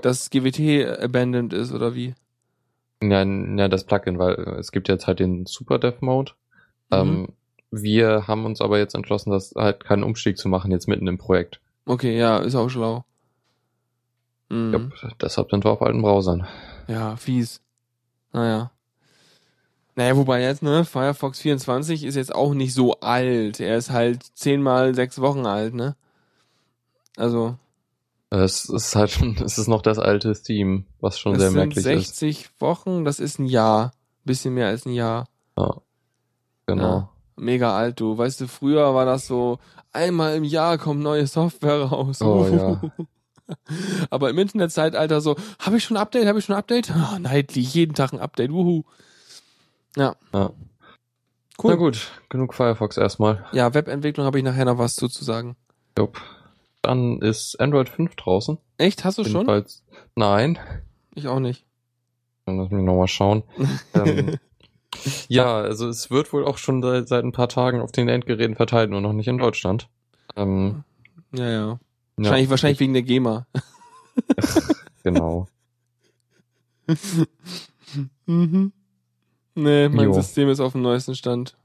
[0.00, 2.14] Dass GWT abandoned ist, oder wie?
[3.02, 6.32] Ja, ja, das Plugin, weil äh, es gibt jetzt halt den Super Dev Mode.
[6.90, 6.96] Mhm.
[6.98, 7.28] Ähm,
[7.70, 11.18] wir haben uns aber jetzt entschlossen, das halt keinen Umstieg zu machen, jetzt mitten im
[11.18, 11.60] Projekt.
[11.84, 13.04] Okay, ja, ist auch schlau.
[14.48, 14.72] Mhm.
[14.72, 16.46] Jupp, deshalb sind wir auf alten Browsern.
[16.88, 17.60] Ja, fies.
[18.32, 18.70] Naja.
[19.94, 23.60] Naja, wobei jetzt, ne, Firefox 24 ist jetzt auch nicht so alt.
[23.60, 25.96] Er ist halt zehnmal sechs Wochen alt, ne?
[27.16, 27.56] Also,
[28.30, 32.16] Es ist halt schon, es ist noch das alte Theme, was schon sehr merklich ist.
[32.18, 33.92] 60 Wochen, das ist ein Jahr.
[34.24, 35.28] Bisschen mehr als ein Jahr.
[35.58, 35.74] Ja,
[36.66, 36.82] genau.
[36.96, 37.08] Ja.
[37.36, 38.16] Mega alt, du.
[38.16, 39.58] Weißt du, früher war das so,
[39.92, 42.22] einmal im Jahr kommt neue Software raus.
[42.22, 42.80] Oh, ja.
[44.10, 46.90] Aber im Internetzeitalter so, habe ich schon ein Update, habe ich schon ein Update?
[46.90, 48.84] Oh, nightly, jeden Tag ein Update, wuhu.
[49.96, 50.16] Ja.
[50.32, 50.50] Ja.
[51.62, 51.70] Cool.
[51.70, 53.44] Na gut, genug Firefox erstmal.
[53.52, 55.56] Ja, Webentwicklung habe ich nachher noch was zuzusagen.
[55.96, 56.20] Jupp.
[56.80, 58.58] Dann ist Android 5 draußen.
[58.78, 59.04] Echt?
[59.04, 59.46] Hast du schon?
[60.16, 60.58] Nein.
[61.14, 61.64] Ich auch nicht.
[62.46, 63.44] Dann lass mich nochmal schauen.
[63.94, 64.38] ähm,
[65.28, 68.56] ja, also es wird wohl auch schon seit, seit ein paar Tagen auf den Endgeräten
[68.56, 69.88] verteilt, nur noch nicht in Deutschland.
[70.36, 70.82] Ähm,
[71.32, 71.80] Ja, ja.
[72.24, 73.46] Ja, Wahrscheinlich, wahrscheinlich wegen der GEMA.
[75.04, 75.48] Genau.
[78.26, 78.72] mhm.
[79.54, 80.12] Nee, mein Jo.
[80.14, 81.56] System ist auf dem neuesten Stand.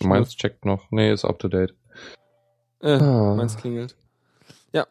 [0.00, 0.90] Meins checkt noch.
[0.90, 1.74] Nee, ist up to date.
[2.80, 3.34] Äh, Ah.
[3.34, 3.96] meins klingelt.
[4.72, 4.86] Ja.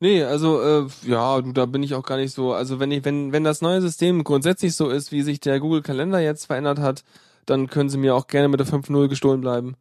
[0.00, 2.52] Nee, also, äh, ja, du, da bin ich auch gar nicht so.
[2.52, 5.80] Also, wenn ich, wenn, wenn das neue System grundsätzlich so ist, wie sich der Google
[5.82, 7.02] Kalender jetzt verändert hat,
[7.46, 9.76] dann können sie mir auch gerne mit der 5.0 gestohlen bleiben.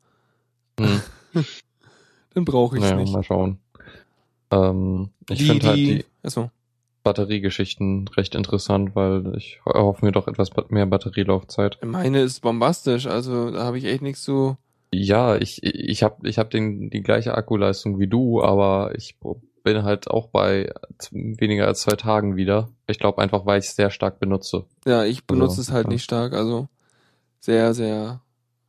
[0.80, 1.02] Hm.
[2.34, 3.14] Dann brauche ich es Naja, nicht.
[3.14, 3.60] mal schauen.
[4.52, 6.50] Ähm, ich finde halt die, achso.
[7.04, 11.78] Batteriegeschichten recht interessant, weil ich erhoffe mir doch etwas mehr Batterielaufzeit.
[11.86, 14.58] Meine ist bombastisch, also da habe ich echt nichts zu.
[14.92, 19.18] Ja, ich, ich habe ich hab den, die gleiche Akkuleistung wie du, aber ich
[19.64, 20.72] bin halt auch bei
[21.12, 22.70] weniger als zwei Tagen wieder.
[22.88, 24.66] Ich glaube einfach, weil ich es sehr stark benutze.
[24.86, 25.94] Ja, ich benutze Also, es halt ja.
[25.94, 26.70] nicht stark, also
[27.40, 28.22] sehr, sehr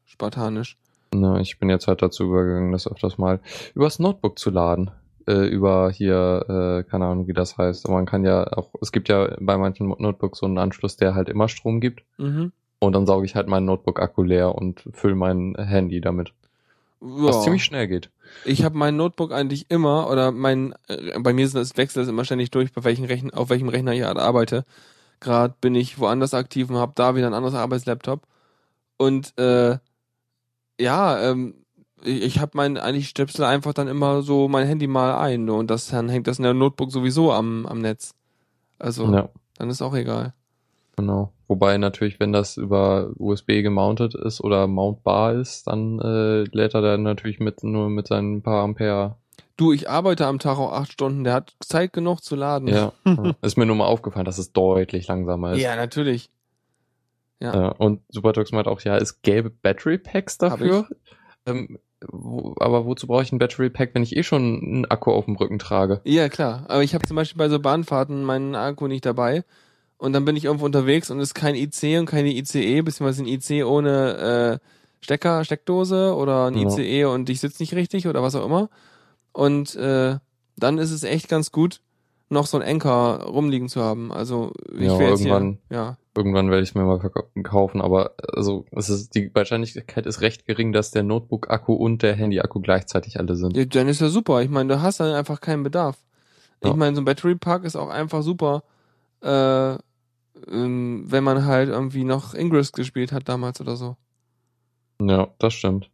[0.05, 0.77] spartanisch.
[1.15, 3.41] Ne, ich bin jetzt halt dazu übergegangen, das öfters mal
[3.75, 4.91] übers Notebook zu laden.
[5.29, 7.87] Äh, über hier, äh, keine Ahnung, wie das heißt.
[7.87, 11.17] Aber man kann ja auch, es gibt ja bei manchen Notebooks so einen Anschluss, der
[11.17, 12.05] halt immer Strom gibt.
[12.17, 12.53] Mhm.
[12.79, 16.33] Und dann sauge ich halt meinen Notebook-Akku leer und fülle mein Handy damit.
[17.01, 17.09] Ja.
[17.25, 18.11] Was ziemlich schnell geht.
[18.45, 22.09] Ich habe mein Notebook eigentlich immer, oder mein, äh, bei mir ist das wechselt es
[22.09, 24.65] immer ständig durch, bei welchen Rechn auf welchem Rechner ich halt arbeite.
[25.19, 28.23] Gerade bin ich woanders aktiv und habe da wieder ein anderes Arbeitslaptop.
[28.97, 29.79] Und äh,
[30.79, 31.66] ja, ähm,
[32.05, 35.53] ich, ich habe mein, eigentlich stöpsel einfach dann immer so mein Handy mal ein ne,
[35.53, 38.15] und das dann hängt das in der Notebook sowieso am, am Netz.
[38.79, 40.35] Also Ja, dann ist auch egal.
[40.97, 41.33] genau.
[41.49, 46.83] Wobei natürlich, wenn das über USB gemountet ist oder mountbar ist, dann äh, lädt er
[46.83, 49.17] dann natürlich mit nur mit seinen paar Ampere.
[49.57, 52.67] Du, ich arbeite am Tag auch acht Stunden, der hat Zeit genug zu laden.
[52.67, 52.93] Ja,
[53.43, 55.63] ist mir nur mal aufgefallen, dass es deutlich langsamer ist.
[55.63, 56.31] ja natürlich.
[57.41, 57.55] Ja.
[57.55, 60.89] Ja, und Supertox meint auch, ja, es gäbe Battery Packs Hab dafür.
[61.47, 61.79] Ähm,
[62.09, 65.25] wo, aber wozu brauche ich ein Battery Pack, wenn ich eh schon einen Akku auf
[65.25, 66.01] dem Rücken trage?
[66.05, 66.65] Ja, klar.
[66.69, 69.45] Aber ich habe zum Beispiel bei so Bahnfahrten meinen Akku nicht dabei.
[69.99, 73.23] Und dann bin ich irgendwo unterwegs und es ist kein IC und keine ICE, beziehungsweise
[73.23, 74.67] ein IC ohne äh,
[75.01, 76.69] Stecker, Steckdose oder ein Ja.
[76.69, 78.69] ICE und ich sitze nicht richtig oder was auch immer.
[79.33, 80.17] Und äh,
[80.59, 81.81] dann ist es echt ganz gut,
[82.29, 84.13] noch so ein Anker rumliegen zu haben.
[84.13, 86.99] Also ich Ja, will jetzt hier, irgendwann- ja, Irgendwann werde ich es mir mal
[87.43, 92.15] kaufen, aber also es ist die Wahrscheinlichkeit ist recht gering, dass der Notebook-Akku und der
[92.15, 93.57] Handy-Akku gleichzeitig alle sind.
[93.57, 94.43] Ja, dann ist ja super.
[94.43, 95.99] Ich meine, du hast dann einfach keinen Bedarf.
[96.65, 96.71] Ja.
[96.71, 98.63] Ich meine, so ein Battery Pack ist auch einfach super,
[99.23, 99.75] äh,
[100.51, 103.97] ähm, wenn man halt irgendwie noch Ingress gespielt hat damals oder so.
[105.01, 105.91] Ja, das stimmt.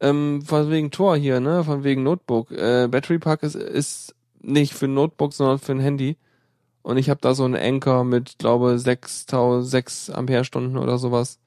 [0.00, 1.62] Ähm, von wegen Tor hier, ne?
[1.62, 2.50] Von wegen Notebook.
[2.50, 6.16] Äh, Battery Pack ist, ist nicht für ein Notebook, sondern für ein Handy.
[6.82, 11.38] Und ich habe da so einen Anker mit, glaube 6006 Ampere-Stunden oder sowas.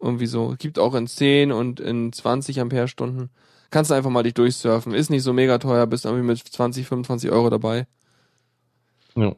[0.00, 0.54] Irgendwie so.
[0.58, 3.30] Gibt auch in 10 und in 20 Ampere-Stunden.
[3.70, 4.94] Kannst du einfach mal dich durchsurfen.
[4.94, 7.86] Ist nicht so mega teuer, bist irgendwie mit 20, 25 Euro dabei.
[9.16, 9.34] Ja.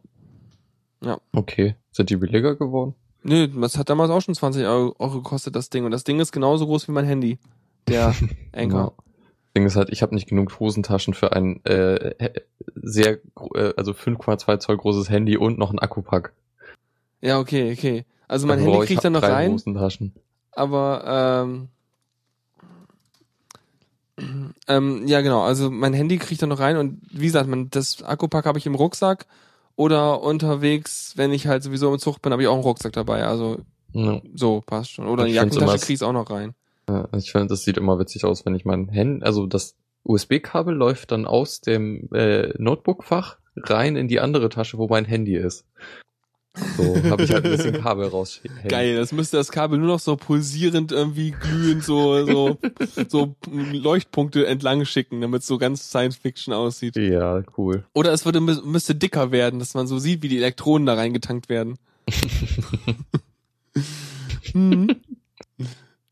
[1.02, 1.18] Ja.
[1.32, 1.76] Okay.
[1.90, 2.94] Sind die billiger geworden?
[3.22, 5.84] Nö, das hat damals auch schon 20 Euro, gekostet, das Ding.
[5.84, 7.38] Und das Ding ist genauso groß wie mein Handy.
[7.88, 8.14] Der
[8.52, 8.92] Anker.
[8.96, 9.05] Ja.
[9.56, 12.14] Ding ist halt, ich habe nicht genug Hosentaschen für ein äh,
[12.74, 13.18] sehr,
[13.54, 16.32] äh, also 5,2 Zoll großes Handy und noch ein Akkupack.
[17.22, 18.04] Ja, okay, okay.
[18.28, 19.52] Also mein Dann Handy kriegt dann noch drei rein.
[19.52, 20.12] Hosentaschen.
[20.52, 21.68] aber ähm,
[24.68, 28.02] ähm, ja genau, also mein Handy kriegt da noch rein und wie gesagt, man, das
[28.02, 29.26] Akkupack habe ich im Rucksack
[29.74, 33.24] oder unterwegs, wenn ich halt sowieso im Zug bin, habe ich auch einen Rucksack dabei,
[33.24, 33.58] also
[33.92, 34.20] Ja.
[34.34, 35.06] so passt schon.
[35.06, 36.54] Oder eine Ich find's Jackentasche kriegst auch noch rein.
[36.88, 40.74] Ja, ich finde, das sieht immer witzig aus, wenn ich mein Handy, also das USB-Kabel
[40.74, 45.64] läuft dann aus dem äh, Notebook-Fach rein in die andere Tasche, wo mein Handy ist.
[46.76, 48.68] So habe ich halt ein bisschen Kabel raushängen.
[48.68, 52.58] Geil, das müsste das Kabel nur noch so pulsierend irgendwie glühend so so
[53.08, 56.96] so Leuchtpunkte entlang schicken, damit es so ganz Science Fiction aussieht.
[56.96, 57.84] Ja, cool.
[57.92, 61.48] Oder es würde müsste dicker werden, dass man so sieht, wie die Elektronen da reingetankt
[61.48, 61.76] werden.
[64.54, 64.96] Mhm.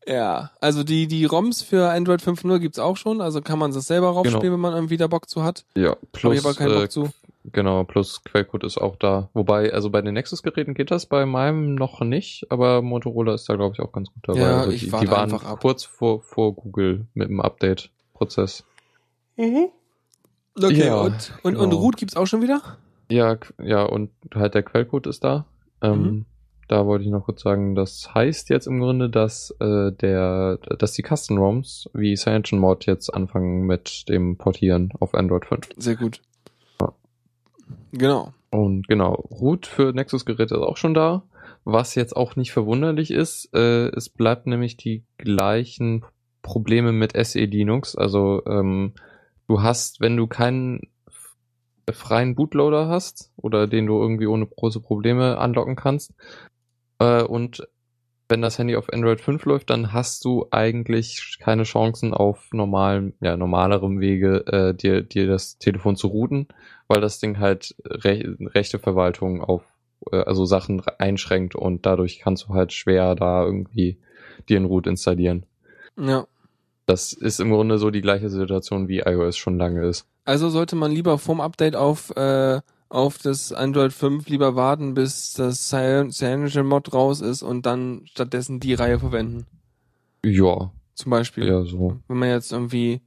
[0.07, 3.87] Ja, also die, die ROMs für Android 5.0 gibt's auch schon, also kann man das
[3.87, 4.53] selber raufspielen, Genau.
[4.53, 5.65] wenn man irgendwie da Bock zu hat.
[5.75, 7.09] Ja, Hab plus, ich aber keinen äh, Bock zu.
[7.51, 9.29] genau, plus Quellcode ist auch da.
[9.33, 13.55] Wobei, also bei den Nexus-Geräten geht das bei meinem noch nicht, aber Motorola ist da,
[13.55, 14.39] glaube ich, auch ganz gut dabei.
[14.41, 15.61] Ja, also ich die, warte die waren einfach ab.
[15.61, 18.63] kurz vor, vor Google mit dem Update-Prozess.
[19.37, 19.69] Mhm.
[20.57, 21.81] Okay, Ja, und, und, und genau.
[21.81, 22.61] Root gibt's auch schon wieder?
[23.09, 25.45] Ja, ja, und halt der Quellcode ist da.
[25.81, 26.25] Ähm, Mhm.
[26.67, 30.93] Da wollte ich noch kurz sagen, das heißt jetzt im Grunde, dass äh, der, dass
[30.93, 35.69] die Custom ROMs wie Cyanogen Mod jetzt anfangen mit dem Portieren auf Android 5.
[35.77, 36.21] Sehr gut.
[36.81, 36.93] Ja.
[37.91, 38.33] Genau.
[38.49, 41.23] Und genau, Root für Nexus-Geräte ist auch schon da.
[41.65, 46.03] Was jetzt auch nicht verwunderlich ist, äh, es bleibt nämlich die gleichen
[46.41, 47.95] Probleme mit SE Linux.
[47.95, 48.93] Also ähm,
[49.47, 50.89] du hast, wenn du keinen
[51.91, 56.13] freien Bootloader hast oder den du irgendwie ohne große Probleme anlocken kannst
[56.99, 57.67] äh, und
[58.27, 63.13] wenn das Handy auf Android 5 läuft, dann hast du eigentlich keine Chancen auf normalen,
[63.21, 66.47] ja, normalerem Wege, äh, dir, dir das Telefon zu routen,
[66.87, 69.61] weil das Ding halt Re rechte Verwaltung auf,
[70.11, 73.99] äh, also Sachen einschränkt und dadurch kannst du halt schwer da irgendwie
[74.49, 75.45] dir einen Root installieren.
[75.97, 76.25] Ja.
[76.87, 80.07] Das ist im Grunde so die gleiche Situation, wie iOS schon lange ist.
[80.23, 82.61] Also sollte man lieber vorm Update auf, äh,
[82.95, 88.59] auf das Android 5 lieber warten, bis das Cyanogen Mod raus ist und dann stattdessen
[88.59, 89.45] die Reihe verwenden.
[90.23, 91.45] Ja, Zum Beispiel.
[91.47, 91.99] ja, so.
[92.07, 93.01] Wenn man jetzt irgendwie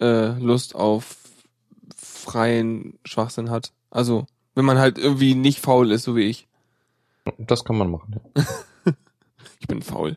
[0.00, 1.16] äh, Lust auf
[1.96, 3.72] freien Schwachsinn hat.
[3.90, 6.46] Also, wenn man halt irgendwie nicht faul ist, so wie ich.
[7.38, 8.20] Das kann man machen.
[8.36, 8.44] Ja.
[9.58, 10.16] Ich bin faul.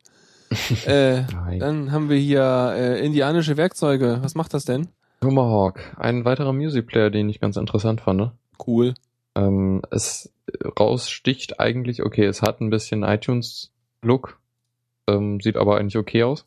[0.85, 1.23] äh,
[1.59, 4.19] dann haben wir hier äh, indianische Werkzeuge.
[4.21, 4.89] Was macht das denn?
[5.21, 8.31] Tomahawk, ein weiterer Music Player, den ich ganz interessant fand.
[8.65, 8.93] Cool.
[9.35, 10.33] Ähm, es
[10.79, 14.39] raussticht eigentlich, okay, es hat ein bisschen iTunes-Look,
[15.07, 16.45] ähm, sieht aber eigentlich okay aus.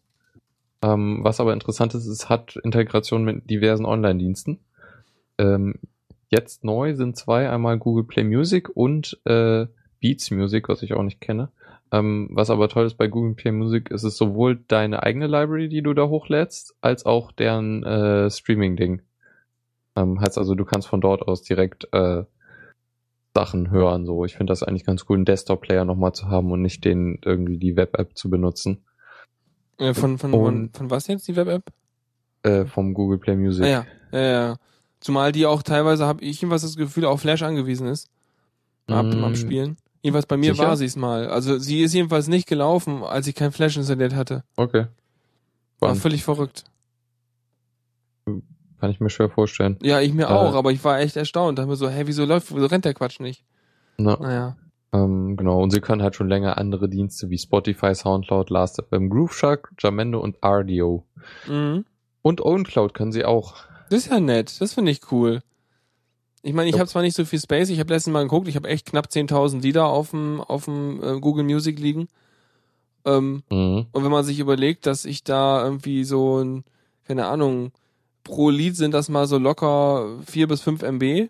[0.83, 4.59] Ähm, was aber interessant ist, es hat Integration mit diversen Online-Diensten.
[5.39, 5.75] Ähm,
[6.29, 9.67] jetzt neu sind zwei, einmal Google Play Music und äh,
[10.01, 11.51] Beats Music, was ich auch nicht kenne.
[11.93, 15.69] Ähm, was aber toll ist bei Google Play Music, ist es sowohl deine eigene Library,
[15.69, 19.03] die du da hochlädst, als auch deren äh, Streaming-Ding.
[19.97, 22.25] Ähm, heißt also, du kannst von dort aus direkt äh,
[23.35, 24.07] Sachen hören.
[24.07, 27.19] So, ich finde das eigentlich ganz cool, einen Desktop-Player nochmal zu haben und nicht den
[27.25, 28.85] irgendwie die Web-App zu benutzen
[29.79, 31.63] Äh, von, von, von, Und- von was jetzt, die Web-App?
[32.45, 33.65] äh, vom Google Play Music.
[33.65, 34.57] Ah, ja, ja, ja.
[35.01, 38.09] Zumal die auch teilweise, habe ich jedenfalls das Gefühl, auf Flash angewiesen ist.
[38.89, 39.77] Ab dem Mm, Abspielen.
[40.03, 40.67] Jedenfalls bei mir Sicher?
[40.69, 41.29] war sie es mal.
[41.29, 44.43] Also sie ist jedenfalls nicht gelaufen, als ich kein Flash installiert hatte.
[44.57, 44.87] Okay.
[45.79, 46.65] War völlig verrückt.
[48.83, 49.79] Kann ich mir schwer vorstellen.
[49.81, 50.33] Ja, ich mir Äh.
[50.33, 51.57] auch, aber ich war echt erstaunt.
[51.57, 53.45] Da haben wir so, hä, wieso läuft, wieso rennt der Quatsch nicht?
[53.97, 54.57] Na, Naja.
[54.93, 55.63] ähm, genau.
[55.63, 60.37] Und sie können halt schon länger andere Dienste wie Spotify, Soundcloud, Last.fm, Grooveshark, Jamendo und
[60.45, 61.05] RDO.
[61.47, 61.85] Mhm.
[62.23, 63.55] Und OwnCloud können sie auch.
[63.89, 64.61] Das ist ja nett.
[64.61, 65.43] Das finde ich cool.
[66.43, 66.81] Ich meine, ich Ja.
[66.81, 69.07] habe zwar nicht so viel Space, ich habe letztens mal geguckt, ich habe echt knapp
[69.07, 72.09] 10.000 Lieder auf dem auf dem äh, Google Music liegen.
[73.05, 73.87] Ähm, Mhm.
[73.93, 76.65] und wenn man sich überlegt, dass ich da irgendwie so ein,
[77.07, 77.71] keine Ahnung,
[78.25, 81.29] pro Lied sind das mal so locker 4 bis 5 MB.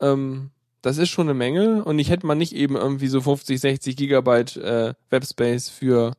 [0.00, 0.50] Ähm,
[0.82, 3.96] das ist schon eine Menge und ich hätte mal nicht eben irgendwie so 50, 60
[3.96, 6.12] Gigabyte äh, Webspace für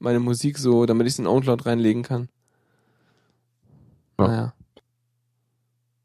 [0.00, 2.28] meine Musik so, damit ich es in OwnCloud reinlegen kann.
[4.18, 4.26] Ja.
[4.26, 4.52] Naja.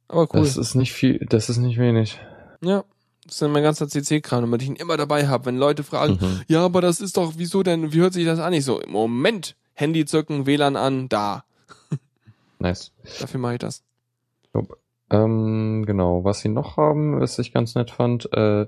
[0.08, 0.42] Aber cool.
[0.42, 2.20] Das ist nicht viel, das ist nicht wenig.
[2.62, 2.84] Ja,
[3.26, 5.46] das ist dann mein ganzer CC-Kram, damit ich ihn immer dabei habe.
[5.48, 6.42] Wenn Leute fragen, Mhm.
[6.48, 8.54] ja, aber das ist doch, wieso denn, wie hört sich das an?
[8.54, 11.46] Ich so, Moment, Handy zücken, WLAN an, da.
[12.64, 12.94] Nice.
[13.20, 13.84] Dafür mache ich das.
[15.10, 18.68] Ähm, genau, was sie noch haben, was ich ganz nett fand, äh,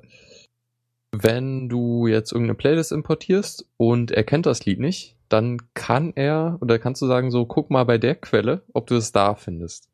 [1.13, 6.57] wenn du jetzt irgendeine Playlist importierst und er kennt das Lied nicht, dann kann er,
[6.59, 9.87] oder kannst du sagen so, guck mal bei der Quelle, ob du es da findest.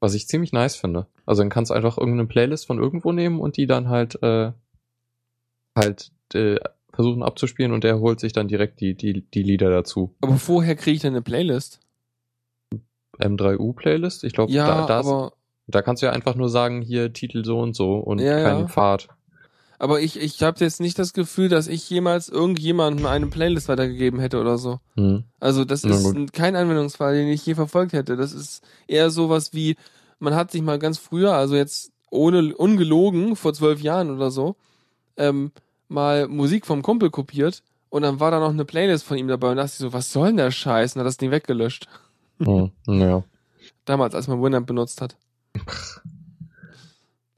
[0.00, 1.06] Was ich ziemlich nice finde.
[1.24, 4.52] Also dann kannst du einfach irgendeine Playlist von irgendwo nehmen und die dann halt, äh,
[5.74, 6.60] halt, äh,
[6.92, 10.14] versuchen abzuspielen und der holt sich dann direkt die, die, die Lieder dazu.
[10.20, 11.80] Aber vorher kriege ich dann eine Playlist.
[13.18, 15.32] M3U-Playlist, ich glaube, Ja, da, da, aber,
[15.66, 18.60] da kannst du ja einfach nur sagen, hier Titel so und so und Ja, keinen
[18.60, 18.66] ja.
[18.68, 19.08] Pfad.
[19.78, 24.20] aber ich, ich habe jetzt nicht das Gefühl, dass ich jemals irgendjemandem eine Playlist weitergegeben
[24.20, 24.80] hätte oder so.
[24.94, 25.24] Hm.
[25.40, 26.16] Also das Na ist gut.
[26.16, 28.16] ein- kein Anwendungsfall, den ich je verfolgt hätte.
[28.16, 29.76] Das ist eher sowas wie,
[30.18, 34.56] man hat sich mal ganz früher, also jetzt ohne ungelogen, vor zwölf Jahren oder so,
[35.16, 35.52] ähm,
[35.88, 39.50] mal Musik vom Kumpel kopiert und dann war da noch eine Playlist von ihm dabei
[39.50, 40.94] und dachte ich so, was soll denn der Scheiß?
[40.96, 41.86] Und hat das Ding weggelöscht.
[42.38, 42.70] Hm.
[42.86, 43.24] Ja.
[43.84, 45.16] Damals, als man Winamp benutzt hat.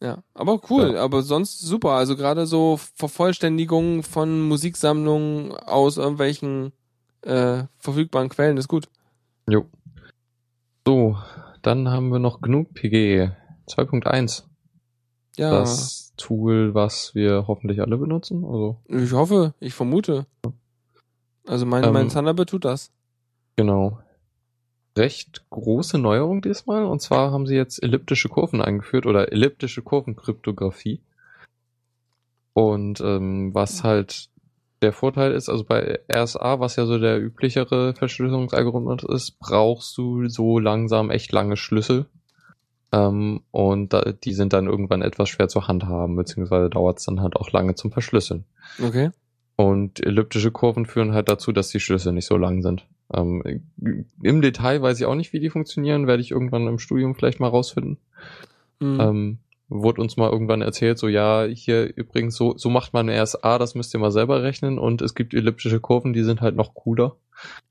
[0.01, 1.03] Ja, aber cool, Ja.
[1.03, 1.91] aber sonst super.
[1.91, 6.73] Also gerade so Vervollständigung von Musiksammlungen aus irgendwelchen
[7.23, 8.89] äh, verfügbaren Quellen ist gut.
[9.49, 9.67] Jo.
[10.87, 11.17] So,
[11.63, 13.33] dann haben wir noch GNU PG
[13.67, 14.45] 2.1.
[15.37, 15.51] Ja.
[15.51, 18.45] Das Tool, was wir hoffentlich alle benutzen.
[18.45, 20.27] Also, Ich hoffe, ich vermute.
[21.45, 22.93] Also mein, Ähm, mein Thunderbird tut das.
[23.57, 23.99] genau.
[24.99, 26.85] Recht große Neuerung diesmal.
[26.85, 31.01] Und zwar haben sie jetzt elliptische Kurven eingeführt oder elliptische Kurvenkryptographie.
[32.53, 34.29] Und ähm, was halt
[34.83, 40.29] der Vorteil ist, also bei RSA, was ja so der üblichere Verschlüsselungsalgorithmus ist, brauchst du
[40.29, 42.07] so langsam echt lange Schlüssel.
[42.93, 47.21] Ähm, und da, die sind dann irgendwann etwas schwer zu handhaben, beziehungsweise dauert es dann
[47.21, 48.45] halt auch lange zum Verschlüsseln.
[48.83, 49.11] Okay.
[49.57, 52.87] Und elliptische Kurven führen halt dazu, dass die Schlüssel nicht so lang sind.
[53.12, 53.62] Ähm,
[54.23, 57.40] Im Detail weiß ich auch nicht, wie die funktionieren, werde ich irgendwann im Studium vielleicht
[57.40, 57.99] mal rausfinden.
[58.81, 59.01] Hm.
[59.01, 63.44] Ähm, wurde uns mal irgendwann erzählt, so ja, hier übrigens, so, so macht man erst
[63.44, 66.57] A, das müsst ihr mal selber rechnen und es gibt elliptische Kurven, die sind halt
[66.57, 67.16] noch cooler.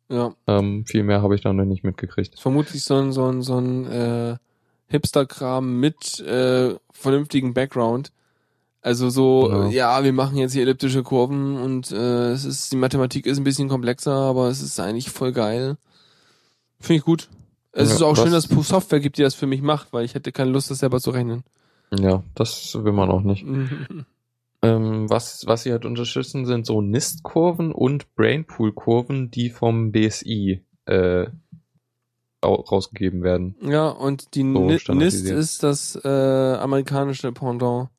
[0.10, 0.34] Ja.
[0.46, 2.40] Ähm, viel mehr habe ich dann noch nicht mitgekriegt.
[2.40, 4.36] Vermutlich so ein, so ein, so ein äh,
[4.88, 8.12] Hipster-Kram mit äh, vernünftigem Background.
[8.88, 9.70] Also so, Genau.
[9.70, 13.44] ja, wir machen jetzt hier elliptische Kurven und äh, es ist, die Mathematik ist ein
[13.44, 15.76] bisschen komplexer, aber es ist eigentlich voll geil.
[16.80, 17.28] Finde ich gut.
[17.74, 20.06] Es Ja, ist auch schön, dass es Software gibt, die das für mich macht, weil
[20.06, 21.44] ich hätte keine Lust, das selber zu rechnen.
[22.00, 23.46] Ja, das will man auch nicht.
[24.64, 31.28] Ähm, was, was sie halt unterstützen, sind so NIST-Kurven und Brainpool-Kurven, die vom BSI äh,
[32.42, 33.56] au- rausgegeben werden.
[33.62, 37.90] Ja, und die So Ni- NIST ist das äh, amerikanische Pendant.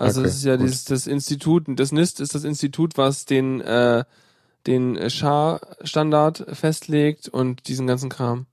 [0.00, 0.64] Also Okay, es ist ja gut.
[0.64, 4.04] dieses, das Institut, das NIST ist das Institut, was den, äh,
[4.66, 8.46] den SHA-Standard festlegt und diesen ganzen Kram.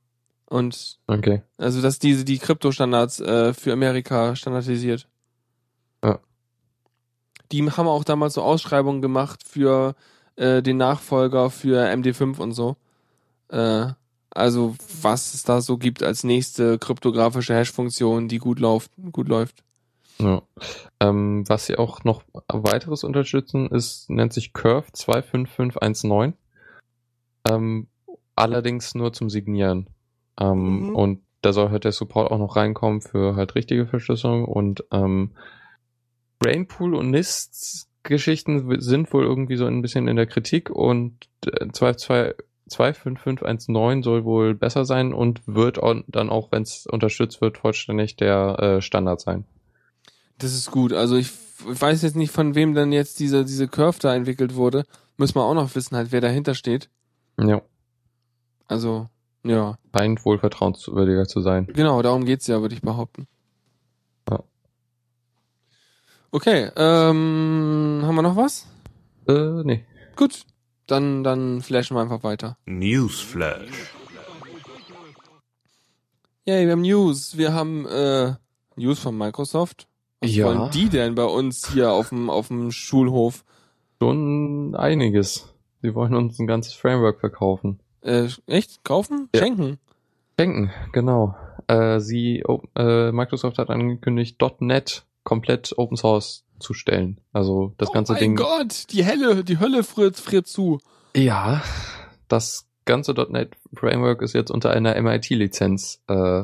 [0.50, 1.44] Und Okay.
[1.58, 5.08] also dass diese die Kryptostandards äh, für Amerika standardisiert.
[6.04, 6.20] Ja.
[7.54, 9.96] Die haben auch damals so Ausschreibungen gemacht für
[10.36, 12.76] äh, den Nachfolger für MD5 und so.
[13.48, 13.88] Äh,
[14.32, 19.64] also was es da so gibt als nächste kryptografische Hash-Funktion, die gut läuft, gut läuft.
[20.20, 20.42] Ja.
[21.00, 26.34] Ähm, was sie auch noch weiteres unterstützen, ist, nennt sich Curve 25519.
[27.50, 27.88] Ähm,
[28.36, 29.90] allerdings nur zum Signieren.
[30.40, 30.96] Ähm, Mhm.
[30.96, 35.32] Und da soll halt der Support auch noch reinkommen für halt richtige Verschlüsselung und ähm,
[36.40, 41.68] Brainpool und NIST Geschichten sind wohl irgendwie so ein bisschen in der Kritik und äh,
[41.68, 42.36] 22
[42.70, 48.60] 25519 soll wohl besser sein und wird dann auch, wenn es unterstützt wird, vollständig der
[48.60, 49.46] äh, Standard sein.
[50.40, 50.94] Das ist gut.
[50.94, 51.32] Also ich,
[51.72, 54.86] ich weiß jetzt nicht, von wem dann jetzt diese, diese Curve da entwickelt wurde.
[55.18, 56.90] Müssen wir auch noch wissen, halt, wer dahinter steht.
[57.40, 57.62] Ja,
[58.68, 59.08] Also,
[59.44, 59.78] ja.
[59.96, 61.68] scheint wohl vertrauenswürdiger zu sein.
[61.68, 63.28] Genau, darum geht's ja, würde ich behaupten.
[64.30, 64.44] Ja.
[66.32, 68.68] Okay, ähm, haben wir noch was?
[69.28, 69.86] Äh, nee.
[70.16, 70.44] Gut,
[70.86, 72.58] dann, dann flashen wir einfach weiter.
[72.66, 73.92] Newsflash.
[76.46, 77.38] Yay, wir haben News.
[77.38, 78.36] Wir haben äh,
[78.76, 79.88] News von Microsoft.
[80.22, 80.46] Was Ja.
[80.46, 83.44] wollen die denn bei uns hier auf dem, auf dem Schulhof?
[84.02, 85.54] Schon einiges.
[85.82, 87.80] Sie wollen uns ein ganzes Framework verkaufen.
[88.02, 88.84] Äh, echt?
[88.84, 89.30] Kaufen?
[89.34, 89.42] Ja.
[89.42, 89.80] Schenken?
[90.40, 91.36] Denken, genau.
[91.68, 97.20] Äh, sie, oh, äh, Microsoft hat angekündigt, .NET komplett Open Source zu stellen.
[97.34, 98.36] Also das ganze oh mein Ding.
[98.36, 100.80] Gott, die Hölle, die Hölle friert, friert zu.
[101.16, 101.62] Ja,
[102.28, 106.44] das ganze .NET Framework ist jetzt unter einer MIT-Lizenz äh,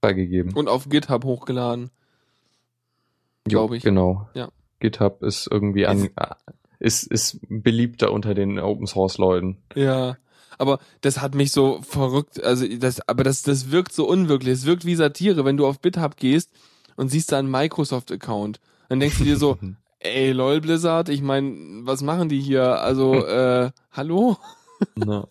[0.00, 0.54] freigegeben.
[0.54, 1.90] Und auf GitHub hochgeladen.
[3.48, 3.82] Jo, glaub ich.
[3.82, 4.28] Genau.
[4.34, 4.48] Ja.
[4.80, 6.34] GitHub ist irgendwie an, äh,
[6.78, 9.58] ist, ist beliebter unter den Open Source Leuten.
[9.74, 10.16] Ja.
[10.58, 14.54] Aber das hat mich so verrückt, also das, aber das, das wirkt so unwirklich.
[14.54, 16.50] Es wirkt wie Satire, wenn du auf GitHub gehst
[16.96, 18.60] und siehst da einen Microsoft-Account.
[18.88, 19.56] Dann denkst du dir so,
[20.00, 22.80] ey, lol, Blizzard, ich mein, was machen die hier?
[22.80, 24.36] Also, äh, hallo?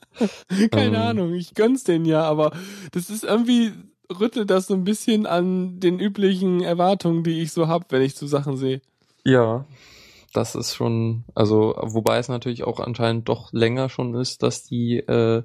[0.71, 1.01] Keine Ähm.
[1.01, 2.51] Ahnung, ich gönn's denen ja, aber
[2.91, 3.71] das ist irgendwie,
[4.09, 8.15] rüttelt das so ein bisschen an den üblichen Erwartungen, die ich so hab, wenn ich
[8.15, 8.81] so Sachen sehe.
[9.23, 9.65] Ja,
[10.33, 14.99] das ist schon, also, wobei es natürlich auch anscheinend doch länger schon ist, dass die,
[14.99, 15.43] äh,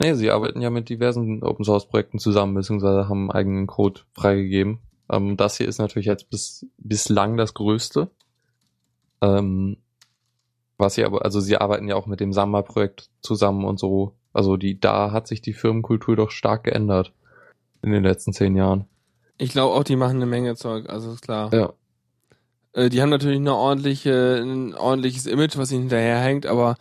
[0.00, 4.80] nee, sie arbeiten ja mit diversen Open Source Projekten zusammen, beziehungsweise haben eigenen Code freigegeben.
[5.10, 8.10] Ähm, das hier ist natürlich jetzt bis, bislang das größte.
[9.20, 9.78] Ähm,
[10.76, 14.14] was sie aber, also sie arbeiten ja auch mit dem Samba-Projekt zusammen und so.
[14.32, 17.12] Also die, da hat sich die Firmenkultur doch stark geändert
[17.82, 18.84] in den letzten zehn Jahren.
[19.38, 21.52] Ich glaube auch, die machen eine Menge Zeug, also ist klar.
[21.54, 21.72] Ja.
[22.72, 26.76] Äh, die haben natürlich eine ordentliche, ein ordentliches Image, was ihnen hinterherhängt, aber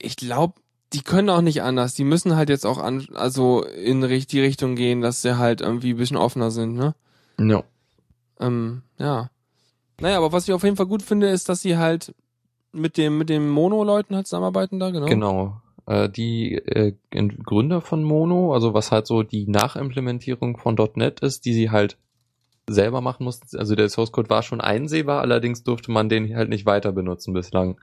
[0.00, 0.54] ich glaube,
[0.92, 1.94] die können auch nicht anders.
[1.94, 5.92] Die müssen halt jetzt auch an, also in die Richtung gehen, dass sie halt irgendwie
[5.92, 6.94] ein bisschen offener sind, ne?
[7.38, 7.62] Ja.
[8.40, 9.30] Ähm, ja.
[10.00, 12.14] Naja, aber was ich auf jeden Fall gut finde, ist, dass sie halt
[12.72, 15.06] mit dem, mit den Mono-Leuten halt zusammenarbeiten da, genau.
[15.06, 15.62] Genau.
[15.88, 21.46] Äh, die äh, Gründer von Mono, also was halt so die Nachimplementierung von .NET ist,
[21.46, 21.96] die sie halt
[22.68, 23.56] selber machen mussten.
[23.56, 27.32] Also der Source Code war schon einsehbar, allerdings durfte man den halt nicht weiter benutzen
[27.32, 27.80] bislang.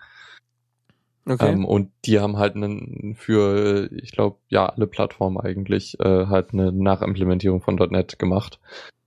[1.27, 1.51] Okay.
[1.51, 6.53] Ähm, und die haben halt einen für, ich glaube, ja, alle Plattformen eigentlich äh, halt
[6.53, 8.59] eine Nachimplementierung von .NET gemacht.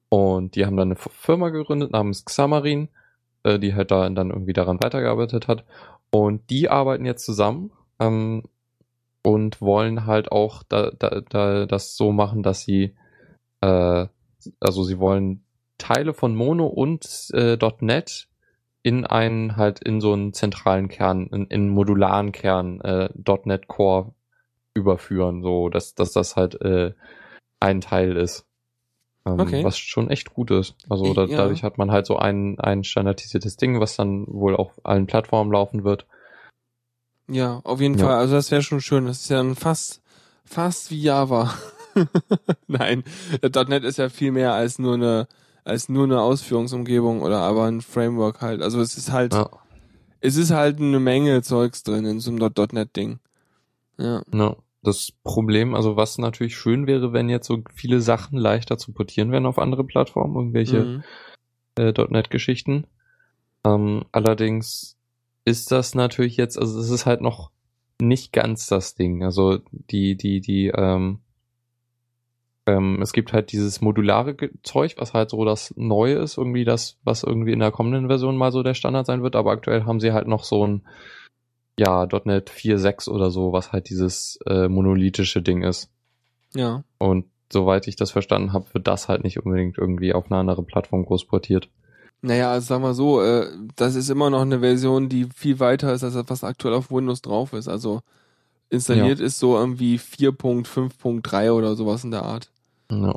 [0.08, 2.88] Und die haben dann eine Firma gegründet namens Xamarin,
[3.44, 5.64] äh, die halt da dann irgendwie daran weitergearbeitet hat.
[6.10, 7.70] Und die arbeiten jetzt zusammen
[8.00, 8.42] ähm,
[9.22, 12.94] und wollen halt auch da, da, da das so machen, dass sie,
[13.60, 14.06] äh,
[14.60, 15.44] also sie wollen
[15.78, 18.28] Teile von Mono und äh, .NET
[18.82, 23.10] in einen halt in so einen zentralen Kern, in, in einen modularen Kern äh,
[23.44, 24.14] .NET Core
[24.74, 26.92] überführen, so dass, dass das halt äh,
[27.60, 28.46] ein Teil ist.
[29.26, 29.64] Ähm, Okay.
[29.64, 30.76] Was schon echt gut ist.
[30.88, 31.36] Also da, ja.
[31.38, 35.52] dadurch hat man halt so ein, ein standardisiertes Ding, was dann wohl auf allen Plattformen
[35.52, 36.06] laufen wird.
[37.28, 38.06] Ja, auf jeden Ja.
[38.06, 38.14] Fall.
[38.16, 39.06] Also das wäre schon schön.
[39.06, 40.02] Das ist ja dann fast,
[40.44, 41.52] fast wie Java.
[42.66, 43.04] Nein,
[43.42, 45.28] .NET ist ja viel mehr als nur eine,
[45.64, 48.62] als nur eine Ausführungsumgebung oder aber ein Framework halt.
[48.62, 49.48] Also es ist halt, Ja,
[50.20, 53.18] es ist halt eine Menge Zeugs drin in so einem .NET-Ding.
[53.98, 54.22] Ja.
[54.32, 54.56] ja.
[54.82, 59.32] Das Problem, also was natürlich schön wäre, wenn jetzt so viele Sachen leichter zu portieren
[59.32, 61.02] wären auf andere Plattformen, irgendwelche Mhm.
[61.76, 62.86] äh, .NET-Geschichten.
[63.64, 64.96] Ähm, allerdings
[65.48, 67.50] ist das natürlich jetzt, also es ist halt noch
[68.00, 69.24] nicht ganz das Ding.
[69.24, 71.20] Also die, die, die, ähm,
[72.66, 76.98] ähm, es gibt halt dieses modulare Zeug, was halt so das Neue ist, irgendwie das,
[77.02, 80.00] was irgendwie in der kommenden Version mal so der Standard sein wird, aber aktuell haben
[80.00, 80.82] sie halt noch so ein,
[81.78, 85.90] ja, .NET 4.6 oder so, was halt dieses äh, monolithische Ding ist.
[86.54, 86.84] Ja.
[86.98, 90.62] Und soweit ich das verstanden habe, wird das halt nicht unbedingt irgendwie auf eine andere
[90.62, 91.70] Plattform groß portiert.
[92.20, 93.46] Naja, also sag mal so, äh,
[93.76, 96.90] das ist immer noch eine Version, die viel weiter ist, als das, was aktuell auf
[96.90, 97.68] Windows drauf ist.
[97.68, 98.00] Also
[98.70, 102.50] installiert ist so irgendwie 4.5.3 oder sowas in der Art.
[102.90, 103.14] Ja.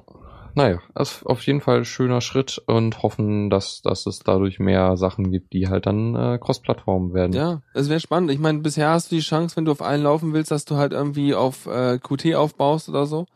[0.53, 4.97] Naja, ist auf jeden Fall ein schöner Schritt und hoffen, dass, dass es dadurch mehr
[4.97, 7.33] Sachen gibt, die halt dann äh, Cross-Plattformen werden.
[7.33, 8.31] Ja, es wäre spannend.
[8.31, 10.75] Ich meine, bisher hast du die Chance, wenn du auf allen laufen willst, dass du
[10.75, 13.27] halt irgendwie auf äh, Qt aufbaust oder so.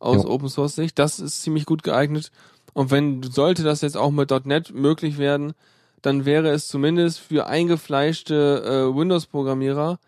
[0.00, 0.24] Aus.
[0.24, 0.98] Open Source Sicht.
[0.98, 2.32] Das ist ziemlich gut geeignet.
[2.80, 5.52] Und wenn sollte das jetzt auch mit .NET möglich werden,
[6.00, 9.98] dann wäre es zumindest für eingefleischte äh, Windows-Programmierer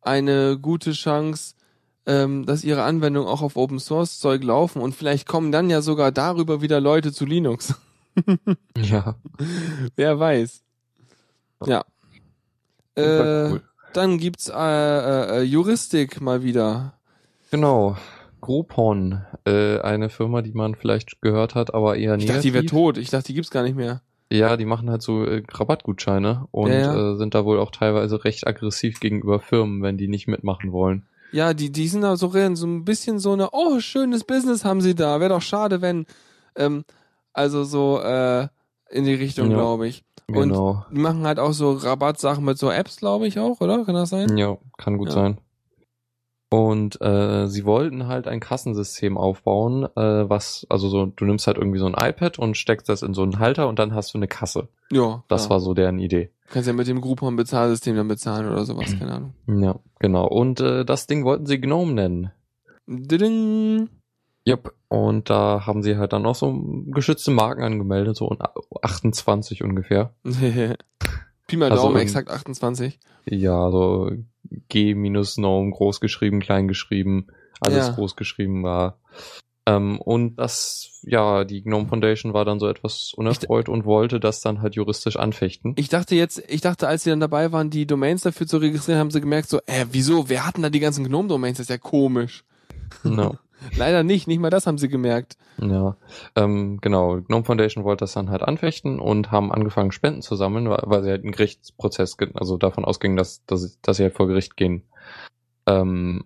[0.00, 1.56] eine gute Chance,
[2.06, 5.82] ähm, dass ihre Anwendungen auch auf Open Source Zeug laufen und vielleicht kommen dann ja
[5.82, 7.74] sogar darüber wieder Leute zu Linux.
[8.76, 9.16] Ja.
[9.96, 10.62] Wer weiß.
[11.66, 11.84] Ja.
[12.94, 13.62] Äh, cool.
[13.92, 16.94] Dann gibt's äh, äh, äh, Juristik mal wieder.
[17.50, 17.96] Genau.
[18.40, 22.28] Groupon, äh, eine Firma, die man vielleicht gehört hat, aber eher Ich negativ.
[22.28, 22.98] dachte, die wäre tot.
[22.98, 24.02] Ich dachte, die gibt's gar nicht mehr.
[24.32, 27.12] Ja, die machen halt so äh, Rabattgutscheine und Ja, ja.
[27.12, 31.04] Äh, sind da wohl auch teilweise recht aggressiv gegenüber Firmen, wenn die nicht mitmachen wollen.
[31.32, 34.80] Ja, die, die sind da so, so ein bisschen so eine, oh, schönes Business haben
[34.80, 35.20] sie da.
[35.20, 36.06] Wäre doch schade, wenn.
[36.56, 36.84] Ähm,
[37.32, 38.48] also so äh,
[38.90, 39.56] in die Richtung, Ja.
[39.56, 40.02] glaube ich.
[40.28, 40.84] Und Genau.
[40.92, 43.84] die machen halt auch so Rabattsachen mit so Apps, glaube ich auch, oder?
[43.84, 44.36] Kann das sein?
[44.36, 45.38] Ja, kann gut sein.
[46.52, 51.56] Und äh, sie wollten halt ein Kassensystem aufbauen, äh, was, also so, du nimmst halt
[51.56, 54.18] irgendwie so ein iPad und steckst das in so einen Halter und dann hast du
[54.18, 54.66] eine Kasse.
[54.90, 55.22] Ja.
[55.28, 55.50] Das ja.
[55.50, 56.30] war so deren Idee.
[56.48, 59.34] Kannst ja mit dem Groupon-Bezahlsystem dann bezahlen oder sowas, keine Ahnung.
[59.62, 60.26] Ja, genau.
[60.26, 62.32] Und äh, das Ding wollten sie Gnome nennen.
[62.88, 63.88] Diding.
[64.48, 64.72] Yep.
[64.88, 66.52] Und da haben sie halt dann auch so
[66.86, 68.36] geschützte Marken angemeldet, so
[68.82, 70.14] 28 ungefähr.
[71.50, 72.98] Pi mal Also Daumen, im- exakt 28.
[73.26, 74.10] Ja, so
[74.68, 77.26] G minus Gnome groß geschrieben, klein geschrieben,
[77.60, 77.92] alles Ja.
[77.94, 78.98] groß geschrieben war.
[79.66, 84.40] Ähm, und das, ja, die Gnome Foundation war dann so etwas unerfreut und wollte das
[84.40, 85.74] dann halt juristisch anfechten.
[85.76, 88.98] Ich dachte jetzt, ich dachte, als sie dann dabei waren, die Domains dafür zu registrieren,
[89.00, 91.58] haben sie gemerkt, so, äh, wieso, wer hatten da die ganzen Gnome-Domains?
[91.58, 92.44] Das ist ja komisch.
[93.04, 93.32] ja.
[93.76, 95.36] Leider nicht, nicht mal das haben sie gemerkt.
[95.60, 95.96] Ja,
[96.36, 97.20] ähm, genau.
[97.20, 101.10] Gnome Foundation wollte das dann halt anfechten und haben angefangen, Spenden zu sammeln, weil, sie
[101.10, 104.82] halt einen Gerichtsprozess, ge- also davon ausgingen, dass, dass, dass sie halt vor Gericht gehen.
[105.66, 106.24] Ähm,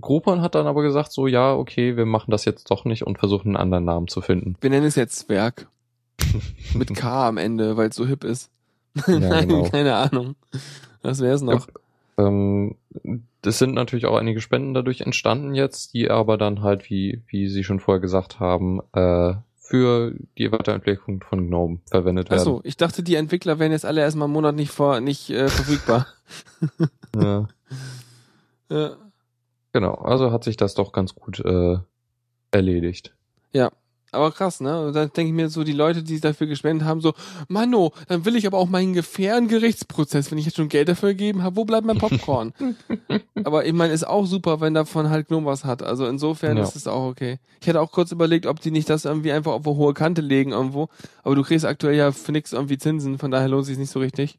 [0.00, 3.18] Groupon hat dann aber gesagt, so, ja, okay, wir machen das jetzt doch nicht und
[3.18, 4.56] versuchen einen anderen Namen zu finden.
[4.60, 5.68] Wir nennen es jetzt Zwerg.
[6.74, 8.50] Mit K am Ende, weil es so hip ist.
[9.06, 9.68] Ja, Nein, genau.
[9.68, 10.34] keine Ahnung.
[11.02, 11.66] Was wäre es noch?
[12.18, 12.76] Ähm,
[13.42, 17.48] es sind natürlich auch einige Spenden dadurch entstanden jetzt, die aber dann halt, wie, wie
[17.48, 22.40] Sie schon vorher gesagt haben, äh, für die Weiterentwicklung von GNOME verwendet werden.
[22.40, 25.48] Achso, ich dachte, die Entwickler wären jetzt alle erstmal einen Monat nicht vor, nicht äh,
[25.48, 26.06] verfügbar.
[27.14, 27.48] Ja,
[28.70, 28.96] ja.
[29.72, 31.78] genau, also hat sich das doch ganz gut äh,
[32.50, 33.14] erledigt.
[34.16, 34.86] Aber krass, ne?
[34.86, 37.12] Und dann denke ich mir so, die Leute, die dafür gespendet haben, so,
[37.48, 41.10] Mano, dann will ich aber auch meinen fairen Gerichtsprozess, wenn ich jetzt schon Geld dafür
[41.10, 42.52] gegeben habe, wo bleibt mein Popcorn?
[43.44, 45.82] aber ich meine, ist auch super, wenn davon halt Gnome was hat.
[45.82, 46.62] Also insofern Ja.
[46.62, 47.38] ist es auch okay.
[47.60, 50.22] Ich hätte auch kurz überlegt, ob die nicht das irgendwie einfach auf eine hohe Kante
[50.22, 50.88] legen irgendwo.
[51.22, 54.00] Aber du kriegst aktuell ja für nix irgendwie Zinsen, von daher lohnt sich nicht so
[54.00, 54.38] richtig.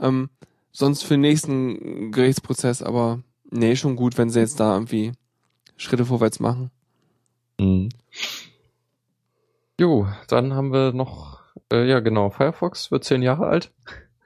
[0.00, 0.30] Ähm,
[0.70, 5.12] sonst für den nächsten Gerichtsprozess, aber nee, schon gut, wenn sie jetzt da irgendwie
[5.76, 6.70] Schritte vorwärts machen.
[7.60, 7.88] Mhm.
[9.80, 11.40] Jo, dann haben wir noch,
[11.72, 13.72] äh, ja genau, Firefox wird zehn Jahre alt.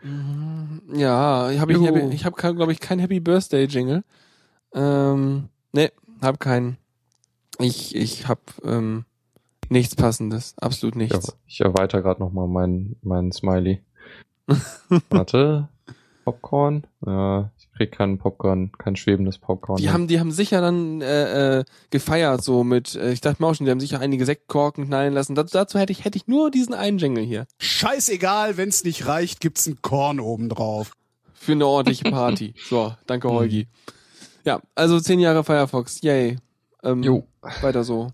[0.03, 2.11] Mhm, Ja, ich habe ich, Jo.
[2.11, 4.03] ich habe glaube ich kein Happy Birthday Jingle.
[4.74, 5.90] Ähm, nee,
[6.22, 6.78] hab keinen.
[7.59, 9.05] Ich ich hab ähm,
[9.68, 11.36] nichts passendes, absolut Ja, nichts.
[11.46, 13.82] ich erweitere gerade nochmal meinen mein Smiley.
[15.11, 15.68] Warte,
[16.24, 16.84] Popcorn.
[17.04, 19.76] Ja, ich krieg keinen Popcorn, kein schwebendes Popcorn.
[19.78, 19.92] Die mehr.
[19.92, 23.54] haben, die haben sicher dann äh, äh, gefeiert, so mit, äh, ich dachte mir auch
[23.54, 25.34] schon, die haben sicher einige Sektkorken knallen lassen.
[25.34, 27.46] dazu, dazu hätte ich, hätte ich nur diesen einen Jingle hier.
[27.58, 30.92] Scheißegal, wenn's nicht reicht, gibt's ein Korn obendrauf.
[31.34, 32.54] Für eine ordentliche Party.
[32.68, 33.66] so, danke, Holgi.
[34.44, 36.36] Ja, also zehn Jahre Firefox, yay.
[36.82, 37.26] Ähm, Jo,
[37.60, 38.12] Weiter so.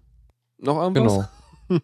[0.58, 1.28] Noch irgendwas?
[1.68, 1.80] genau.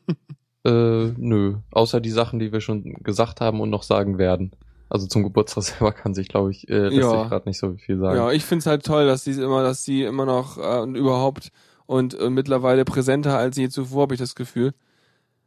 [0.64, 1.56] äh, nö.
[1.70, 4.52] Außer die Sachen, die wir schon gesagt haben und noch sagen werden.
[4.95, 7.20] Also zum Geburtstag selber kann sich, glaube ich, äh, lässt Ja.
[7.22, 8.16] sich gerade nicht so viel sagen.
[8.16, 11.51] Ja, ich find's halt toll, dass die immer, dass die immer noch äh, und überhaupt
[11.86, 14.72] und äh, mittlerweile präsenter als je zuvor, habe ich das Gefühl.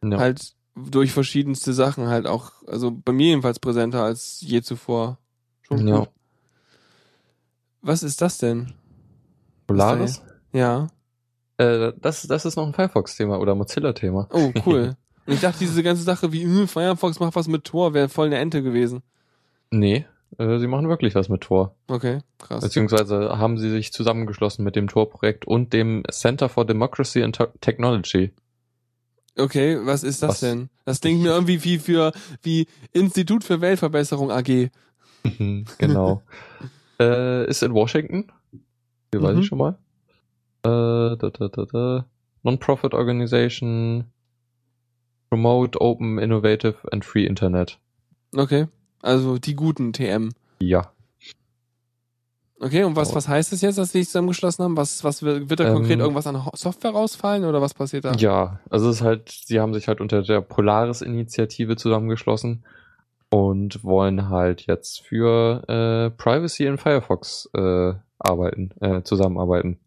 [0.04, 0.18] Ja.
[0.20, 5.18] Halt durch verschiedenste Sachen halt auch, also bei mir jedenfalls präsenter als je zuvor.
[5.62, 6.00] Schon Ja.
[6.00, 6.10] gut.
[7.82, 8.74] Was ist das denn?
[9.66, 10.22] Polaris?
[10.52, 10.88] Ja.
[11.56, 14.28] Äh, das, das ist noch ein Firefox-Thema oder Mozilla-Thema.
[14.34, 14.98] Oh, cool.
[15.26, 18.28] Und ich dachte, diese ganze Sache wie hm, Firefox macht was mit Tor, wäre voll
[18.28, 19.04] eine Ente gewesen.
[19.72, 20.06] Nee,
[20.38, 21.76] äh, sie machen wirklich was mit Tor.
[21.88, 22.64] Okay, krass.
[22.64, 27.52] Beziehungsweise haben sie sich zusammengeschlossen mit dem Tor-Projekt und dem Center for Democracy and Te-
[27.62, 28.32] Technology.
[29.38, 30.40] Okay, was ist das Was?
[30.40, 30.70] denn?
[30.86, 32.12] Das klingt mir irgendwie wie für
[32.42, 34.70] wie Institut für Weltverbesserung AG.
[35.78, 36.24] genau.
[37.00, 38.32] äh, ist in Washington.
[39.12, 39.42] Hier weiß Mhm.
[39.42, 39.78] ich schon mal.
[40.64, 42.06] Äh, da, da, da, da.
[42.44, 44.06] Non-Profit Organization.
[45.30, 47.80] Promote Open, Innovative and Free Internet.
[48.36, 48.68] Okay,
[49.02, 50.30] also die guten TM.
[50.60, 50.92] Ja.
[52.60, 53.16] Okay, und was Oh.
[53.16, 54.78] was heißt es jetzt, dass sie sich zusammengeschlossen haben?
[54.78, 58.14] Was was wird, wird da Ähm, konkret irgendwas an Software rausfallen oder was passiert da?
[58.14, 62.66] Ja, also es ist halt, sie haben sich halt unter der Polaris-Initiative zusammengeschlossen
[63.30, 69.78] und wollen halt jetzt für äh, Privacy in Firefox äh, arbeiten, äh, zusammenarbeiten.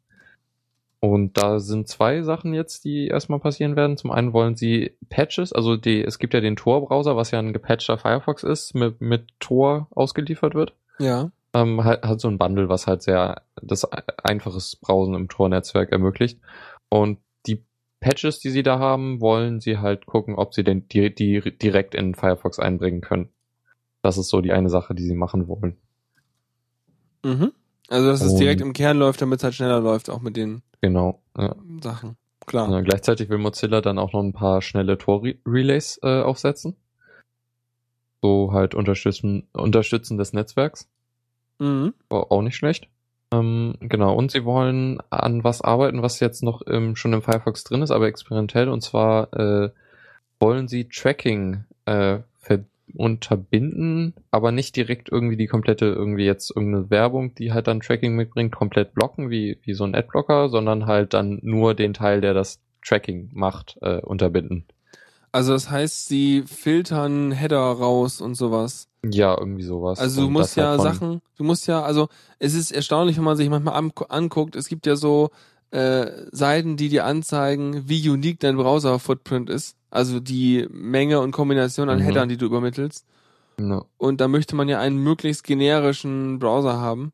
[1.01, 3.97] Und da sind zwei Sachen jetzt, die erstmal passieren werden.
[3.97, 7.55] Zum einen wollen sie Patches, also die, es gibt ja den Tor-Browser, was ja ein
[7.55, 10.75] gepatchter Firefox ist, mit, mit Tor ausgeliefert wird.
[10.99, 11.31] Ja.
[11.55, 13.91] Ähm, hat, hat so ein Bundle, was halt sehr das
[14.23, 16.39] einfaches Browsen im Tor-Netzwerk ermöglicht.
[16.91, 17.65] Und die
[18.01, 21.95] Patches, die sie da haben, wollen sie halt gucken, ob sie den die, die direkt
[21.95, 23.31] in Firefox einbringen können.
[24.03, 25.79] Das ist so die eine Sache, die sie machen wollen.
[27.25, 27.53] Mhm.
[27.91, 30.63] Also dass es direkt im Kern läuft, damit es halt schneller läuft, auch mit den
[30.81, 31.21] Genau.
[31.37, 31.55] Ja.
[31.83, 32.17] Sachen.
[32.47, 32.71] Klar.
[32.71, 36.77] Ja, gleichzeitig will Mozilla dann auch noch ein paar schnelle Tor-Relays äh, aufsetzen.
[38.23, 40.89] So halt unterstützen, unterstützen des Netzwerks.
[41.59, 41.93] Mhm.
[42.09, 42.89] War auch nicht schlecht.
[43.33, 47.65] Ähm, genau, und sie wollen an was arbeiten, was jetzt noch im, schon im Firefox
[47.65, 48.69] drin ist, aber experimentell.
[48.69, 49.71] Und zwar äh,
[50.41, 52.65] wollen sie Tracking äh, ver
[52.95, 58.15] unterbinden, aber nicht direkt irgendwie die komplette, irgendwie jetzt irgendeine Werbung, die halt dann Tracking
[58.15, 62.35] mitbringt, komplett blocken, wie, wie so ein Adblocker, sondern halt dann nur den Teil, der
[62.35, 64.65] das Tracking macht, äh, unterbinden.
[65.33, 68.89] Also das heißt, sie filtern Header raus und sowas.
[69.05, 69.99] Ja, irgendwie sowas.
[69.99, 73.49] Also du musst ja Sachen, du musst ja, also es ist erstaunlich, wenn man sich
[73.49, 75.31] manchmal an, anguckt, es gibt ja so
[75.71, 79.77] äh, Seiten, die dir anzeigen, wie unique dein Browser-Footprint ist.
[79.91, 82.03] Also die Menge und Kombination an Mhm.
[82.05, 83.05] Headern, die du übermittelst.
[83.61, 83.85] Ja.
[83.99, 87.13] Und da möchte man ja einen möglichst generischen Browser haben,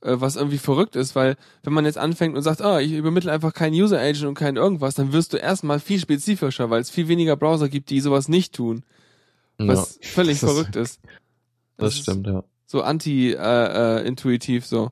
[0.00, 3.30] äh, was irgendwie verrückt ist, weil wenn man jetzt anfängt und sagt, ah, ich übermittle
[3.30, 6.90] einfach keinen User Agent und kein irgendwas, dann wirst du erstmal viel spezifischer, weil es
[6.90, 8.82] viel weniger Browser gibt, die sowas nicht tun,
[9.58, 11.00] was ja, völlig das ist- verrückt ist.
[11.76, 12.42] Das ist stimmt, ja.
[12.66, 14.90] So anti-intuitiv so.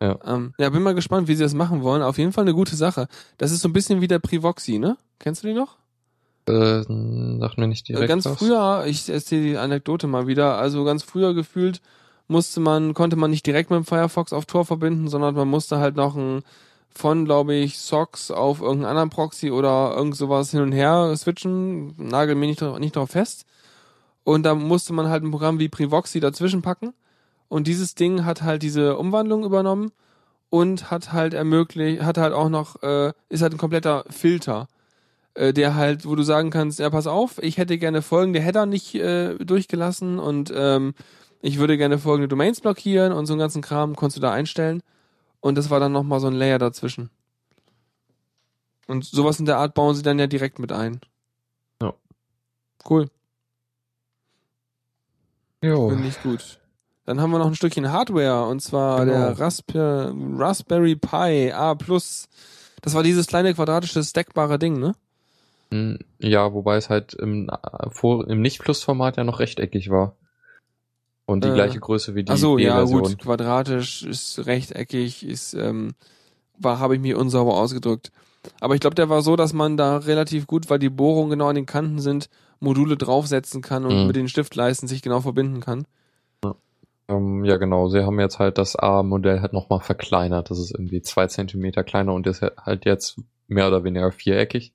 [0.00, 0.18] Ja.
[0.24, 2.02] Ähm, ja, bin mal gespannt, wie sie das machen wollen.
[2.02, 3.06] Auf jeden Fall eine gute Sache.
[3.38, 4.96] Das ist so ein bisschen wie der Privoxy, ne?
[5.20, 5.76] Kennst du die noch?
[6.48, 8.38] Äh, sagt mir nicht direkt ganz was.
[8.38, 11.80] früher, ich erzähle die Anekdote mal wieder, also ganz früher gefühlt
[12.28, 15.78] musste man, konnte man nicht direkt mit dem Firefox auf Tor verbinden, sondern man musste
[15.78, 16.42] halt noch ein
[16.94, 21.94] von, glaube ich, Socks auf irgendeinen anderen Proxy oder irgend sowas hin und her switchen,
[21.96, 23.44] nagel mir nicht, drauf- nicht drauf fest.
[24.24, 26.92] Und da musste man halt ein Programm wie Privoxy dazwischen packen.
[27.48, 29.90] Und dieses Ding hat halt diese Umwandlung übernommen
[30.50, 34.68] und hat halt ermöglicht, hat halt auch noch, äh, ist halt ein kompletter Filter
[35.34, 38.66] äh, der halt, wo du sagen kannst, ja, pass auf, ich hätte gerne folgende Header
[38.66, 40.94] nicht äh, durchgelassen und ähm,
[41.40, 44.82] ich würde gerne folgende Domains blockieren und so einen ganzen Kram konntest du da einstellen.
[45.40, 47.10] Und das war dann nochmal so ein Layer dazwischen.
[48.86, 51.00] Und sowas in der Art bauen sie dann ja direkt mit ein.
[51.82, 51.94] Ja.
[52.88, 53.08] Cool,
[55.62, 55.88] Jo.
[55.90, 56.58] finde ich gut.
[57.04, 59.12] Dann haben wir noch ein Stückchen Hardware und zwar Genau.
[59.12, 61.74] der Rasper Raspberry Pi A+.
[61.74, 64.94] Das war dieses kleine quadratische stackbare Ding, ne?
[66.18, 70.16] Ja, wobei es halt im, äh, im Nicht-Plus-Format ja noch rechteckig war.
[71.26, 75.54] Und die Äh, gleiche Größe wie die Ach so, ja gut, quadratisch ist rechteckig, ist
[75.54, 75.94] ähm,
[76.58, 78.12] war habe ich mir unsauber ausgedrückt.
[78.60, 81.48] Aber ich glaube, der war so, dass man da relativ gut, weil die Bohrungen genau
[81.48, 82.28] an den Kanten sind,
[82.60, 84.06] Module draufsetzen kann und Mhm.
[84.08, 85.86] mit den Stiftleisten sich genau verbinden kann.
[86.44, 86.54] Ja.
[87.08, 87.88] Ähm, ja, genau.
[87.88, 90.50] Sie haben jetzt halt das A-Modell halt nochmal verkleinert.
[90.50, 94.72] Das ist irgendwie zwei Zentimeter kleiner und ist halt jetzt mehr oder weniger viereckig.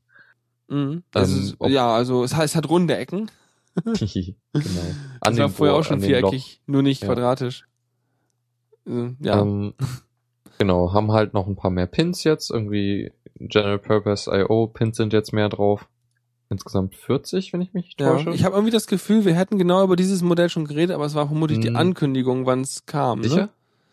[0.70, 1.04] Mhm.
[1.16, 3.30] Ähm, ist, ja, also es es hat runde Ecken.
[3.86, 4.34] genau.
[5.22, 7.08] Das war vorher auch schon an viereckig, nur nicht Ja.
[7.08, 7.68] quadratisch.
[8.88, 9.42] Äh, Ja.
[9.42, 9.74] Ähm,
[10.58, 12.50] genau, haben halt noch ein paar mehr Pins jetzt.
[12.50, 15.88] Irgendwie General Purpose IO Pins sind jetzt mehr drauf.
[16.50, 18.14] Insgesamt 40, wenn ich mich ja.
[18.14, 18.30] täusche.
[18.32, 21.14] Ich habe irgendwie das Gefühl, wir hätten genau über dieses Modell schon geredet, aber es
[21.14, 21.76] war vermutlich die Mhm.
[21.76, 23.22] Ankündigung, wann es kam.
[23.22, 23.36] Sicher?
[23.36, 23.50] Ne?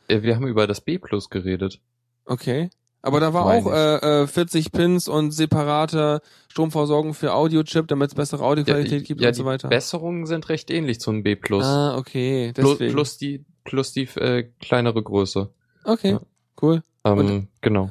[0.08, 1.80] Ja, wir haben über das B Plus geredet.
[2.24, 2.70] Okay.
[3.04, 8.14] Aber da war auch äh, äh, 40 Pins und separate Stromversorgung für Audiochip, damit es
[8.14, 9.68] bessere Audioqualität gibt ja, und so die weiter.
[9.68, 11.64] Besserungen sind recht ähnlich zum B Plus.
[11.66, 12.52] Ah, okay.
[12.54, 12.92] plus, Deswegen.
[12.94, 15.50] plus die, plus die äh, kleinere Größe.
[15.84, 16.20] okay, Ja.
[16.62, 16.82] cool.
[17.04, 17.90] Ähm, Und- genau.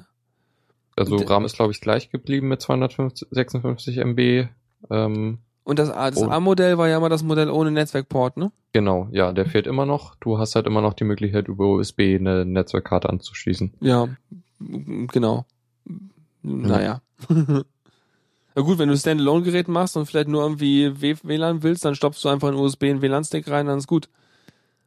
[0.95, 4.47] Also RAM ist, glaube ich, gleich geblieben mit 256 MB.
[4.89, 6.21] Ähm, Und das, das.
[6.23, 8.51] A-Modell war ja immer das Modell ohne Netzwerkport, ne?
[8.73, 10.15] genau, ja, der fehlt immer noch.
[10.15, 13.73] Du hast halt immer noch die Möglichkeit, über USB eine Netzwerkkarte anzuschließen.
[13.81, 14.07] Ja,
[15.11, 15.45] genau.
[16.41, 17.01] Naja.
[18.55, 22.29] Na gut, wenn du Standalone-Gerät machst und vielleicht nur irgendwie WLAN willst, dann stopfst du
[22.29, 24.09] einfach einen USB in WLAN-Stick rein, dann ist gut.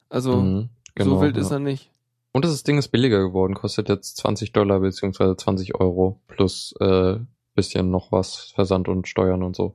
[0.09, 0.69] Also, Mhm,
[0.99, 1.43] so wild ja.
[1.43, 1.91] ist er nicht.
[2.33, 7.19] Und das Ding ist billiger geworden, kostet jetzt 20 Dollar beziehungsweise 20 Euro plus äh,
[7.55, 9.75] bisschen noch was, Versand und Steuern und so.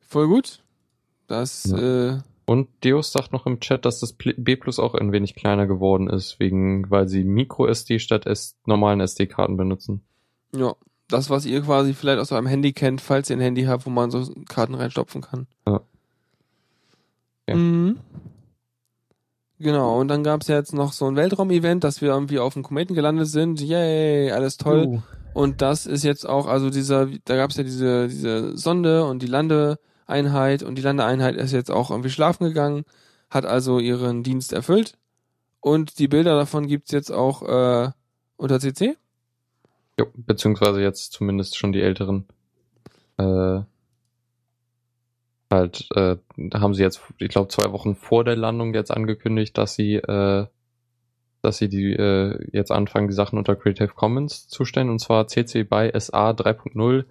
[0.00, 0.62] Voll gut.
[1.28, 2.18] Das, äh,
[2.50, 6.10] Und Deus sagt noch im Chat, dass das B Plus auch ein wenig kleiner geworden
[6.10, 10.02] ist, wegen, weil sie Micro SD statt S normalen SD-Karten benutzen.
[10.52, 10.74] ja,
[11.06, 13.90] das, was ihr quasi vielleicht aus eurem Handy kennt, falls ihr ein Handy habt, wo
[13.90, 15.46] man so Karten reinstopfen kann.
[15.64, 15.80] Ja.
[17.48, 17.54] Ja.
[17.54, 18.00] Mhm.
[19.60, 22.64] Genau, und dann gab's ja jetzt noch so ein Weltraum-Event, dass wir irgendwie auf dem
[22.64, 23.60] Kometen gelandet sind.
[23.60, 24.86] Yay, alles toll.
[24.88, 25.00] Uh,
[25.34, 29.28] Und das ist jetzt auch, also dieser, da gab's ja diese, diese Sonde und die
[30.10, 32.84] Landeeinheit und die Landeeinheit ist jetzt auch irgendwie schlafen gegangen,
[33.30, 34.98] hat also ihren Dienst erfüllt.
[35.60, 37.90] Und die Bilder davon gibt's jetzt auch äh,
[38.36, 38.96] unter CC.
[39.98, 42.26] jo, beziehungsweise jetzt zumindest schon die älteren.
[43.18, 43.60] Äh,
[45.50, 49.56] halt, äh, da haben sie jetzt, ich glaube, zwei Wochen vor der Landung jetzt angekündigt,
[49.58, 50.46] dass sie, äh,
[51.42, 55.28] dass sie die äh, jetzt anfangen, die Sachen unter Creative Commons zu stellen, und zwar
[55.28, 57.04] CC by SA 3.0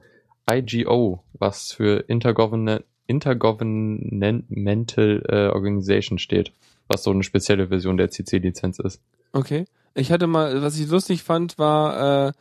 [0.52, 6.52] IGO, was für Intergovern Intergovernmental äh, Organization steht,
[6.88, 9.02] was so eine spezielle Version der CC-Lizenz ist.
[9.34, 9.66] Okay.
[9.96, 12.32] Ich hatte mal, was ich lustig fand, war äh,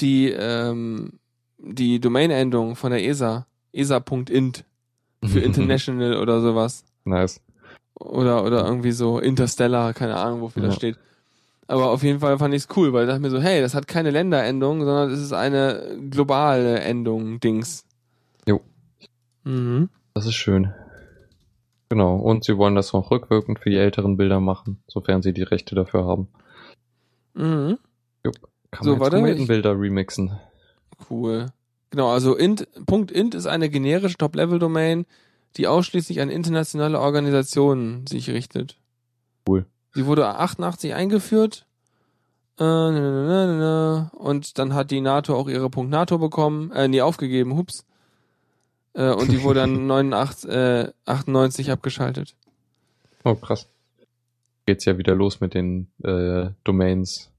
[0.00, 1.18] die, ähm,
[1.58, 3.46] die Domain-Endung von der ESA.
[3.72, 4.64] ESA.int
[5.24, 6.84] für International oder sowas.
[7.04, 7.40] nice.
[7.94, 10.78] Oder, oder irgendwie so Interstellar, keine Ahnung, wofür das Ja.
[10.78, 10.96] steht.
[11.72, 13.74] Aber auf jeden Fall fand ich es cool, weil ich dachte mir so, hey, das
[13.74, 17.86] hat keine Länderendung, sondern es ist eine globale Endung, Dings.
[18.46, 18.60] Jo.
[19.44, 19.88] Mhm.
[20.12, 20.74] Das ist schön.
[21.88, 25.44] Genau, und sie wollen das noch rückwirkend für die älteren Bilder machen, sofern sie die
[25.44, 26.28] Rechte dafür haben.
[27.32, 27.78] Mhm.
[28.70, 30.38] Kann So, man Kometenbilder remixen.
[31.08, 31.46] Cool.
[31.88, 35.06] Genau, also int, .int ist eine generische Top-Level-Domain,
[35.56, 38.76] die ausschließlich an internationale Organisationen sich richtet.
[39.48, 39.64] Cool.
[39.94, 41.66] Sie wurde 88 eingeführt.
[42.58, 47.00] Äh, na, na, na, und dann hat die NATO auch ihre .NATO bekommen, äh, nee,
[47.00, 47.84] aufgegeben, hups.
[48.94, 52.36] Äh, und die wurde dann 89, äh, 98 abgeschaltet.
[53.24, 53.68] Oh, krass.
[54.66, 57.30] Geht's ja wieder los mit den äh, Domains.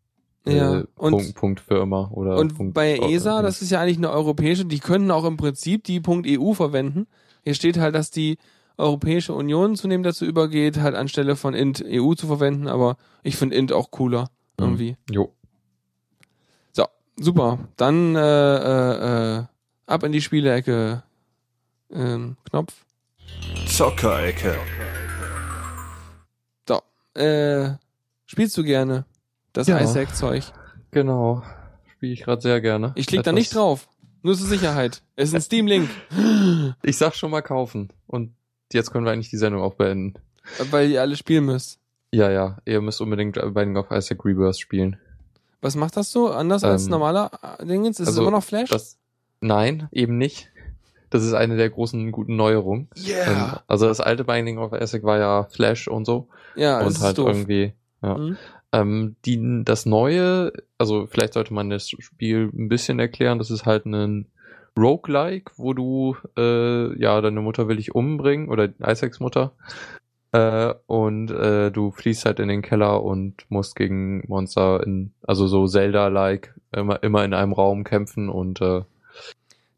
[0.46, 3.98] Ja, äh, und- Punkt, Punkt Firma oder Und Punkt bei ESA, das ist ja eigentlich
[3.98, 7.08] eine europäische, die können auch im Prinzip die .eu verwenden.
[7.44, 8.38] Hier steht halt, dass die
[8.78, 13.56] Europäische Union zunehmend dazu übergeht, halt anstelle von int EU zu verwenden, aber ich finde
[13.56, 14.66] int auch cooler Mhm.
[14.66, 14.98] irgendwie.
[15.10, 15.34] Jo.
[16.72, 16.86] So,
[17.18, 17.60] super.
[17.78, 18.20] Dann äh,
[18.58, 19.44] äh, äh,
[19.86, 21.04] ab in die Spielecke.
[21.92, 22.74] Ähm, Knopf.
[23.68, 24.56] Zockerecke.
[26.68, 26.82] So,
[27.20, 27.72] äh,
[28.26, 29.06] spielst du gerne
[29.54, 29.80] das Ja.
[29.80, 30.44] Isaac-Zeug?
[30.92, 31.44] Genau.
[31.92, 32.92] Spiele ich gerade sehr gerne.
[32.96, 33.88] Ich klick da nicht drauf.
[34.24, 35.02] Nur zur Sicherheit.
[35.16, 35.90] Es ist ein Steam-Link.
[36.82, 37.90] Ich sag schon mal kaufen.
[38.08, 38.34] Und
[38.74, 40.16] jetzt können wir eigentlich die Sendung auch beenden.
[40.72, 41.80] Weil ihr alle spielen müsst.
[42.12, 42.58] Ja, ja.
[42.66, 44.98] Ihr müsst unbedingt Binding of Isaac Rebirth spielen.
[45.62, 46.30] Was macht das so?
[46.30, 48.00] Anders als Ähm, normaler äh, Dingens?
[48.00, 48.70] Ist also, es immer noch Flash?
[48.70, 48.98] Das,
[49.40, 50.50] nein, eben nicht.
[51.10, 52.90] Das ist eine der großen guten Neuerungen.
[52.98, 56.28] Ähm, also das alte Binding of Isaac war ja Flash und so.
[56.56, 57.30] ja, und ist halt doof.
[57.30, 58.18] irgendwie, ja.
[58.18, 58.38] Mhm.
[58.74, 63.66] Ähm, die, das Neue, also vielleicht sollte man das Spiel ein bisschen erklären, das ist
[63.66, 64.28] halt ein
[64.78, 69.52] Roguelike, wo du, äh, ja, deine Mutter will dich umbringen, oder Isaacs Mutter,
[70.32, 75.48] äh, und äh, du fließt halt in den Keller und musst gegen Monster in, also
[75.48, 78.82] so Zelda-like, immer, immer in einem Raum kämpfen und äh,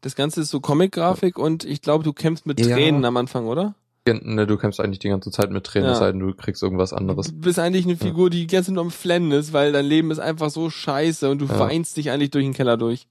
[0.00, 2.74] Das Ganze ist so Comic-Grafik und ich glaube, du kämpfst mit Ja.
[2.74, 3.74] Tränen am Anfang, oder?
[4.08, 5.92] Ne, du kämpfst eigentlich die ganze Zeit mit Tränen, Ja.
[5.94, 7.26] es sei denn, du kriegst irgendwas anderes.
[7.26, 9.84] Du bist eigentlich eine Figur, die die ganze Zeit nur am Flennen ist, weil dein
[9.84, 11.58] Leben ist einfach so scheiße und du Ja.
[11.58, 13.08] weinst dich eigentlich durch den Keller durch.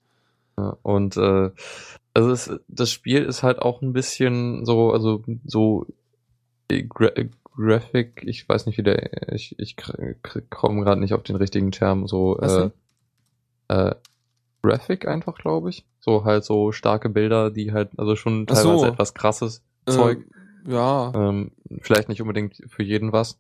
[0.58, 1.52] Ja, und äh,
[2.14, 5.86] also es, das Spiel ist halt auch ein bisschen so, also so
[6.70, 9.78] äh, Gra äh, Graphic, ich weiß nicht wie der, ich, ich
[10.50, 12.70] komme gerade nicht auf den richtigen Term, so äh,
[13.70, 13.96] äh,
[14.62, 15.86] Graphic einfach, glaube ich.
[16.00, 18.70] So halt so starke Bilder, die halt, also schon Ach so.
[18.70, 20.26] teilweise etwas krasses Zeug.
[20.66, 21.12] Ähm, ja.
[21.16, 21.52] Ähm,
[21.82, 23.40] vielleicht nicht unbedingt für jeden was.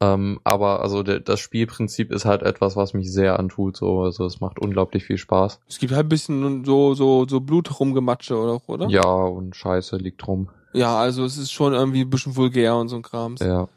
[0.00, 3.76] Ähm, aber also der, das Spielprinzip ist halt etwas, was mich sehr antut.
[3.76, 5.60] So, also es macht unglaublich viel Spaß.
[5.68, 8.60] Es gibt halt ein bisschen so, so, so Blut rumgematsche, oder?
[8.68, 8.88] oder?
[8.88, 10.50] Ja, und Scheiße liegt rum.
[10.74, 13.40] Ja, also es ist schon irgendwie ein bisschen vulgär und so ein Krams.
[13.40, 13.68] Ja.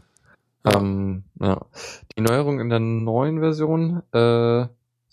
[0.66, 0.78] Ja.
[0.78, 1.62] Ähm, ja.
[2.18, 4.68] Die Neuerungen in der neuen Version äh,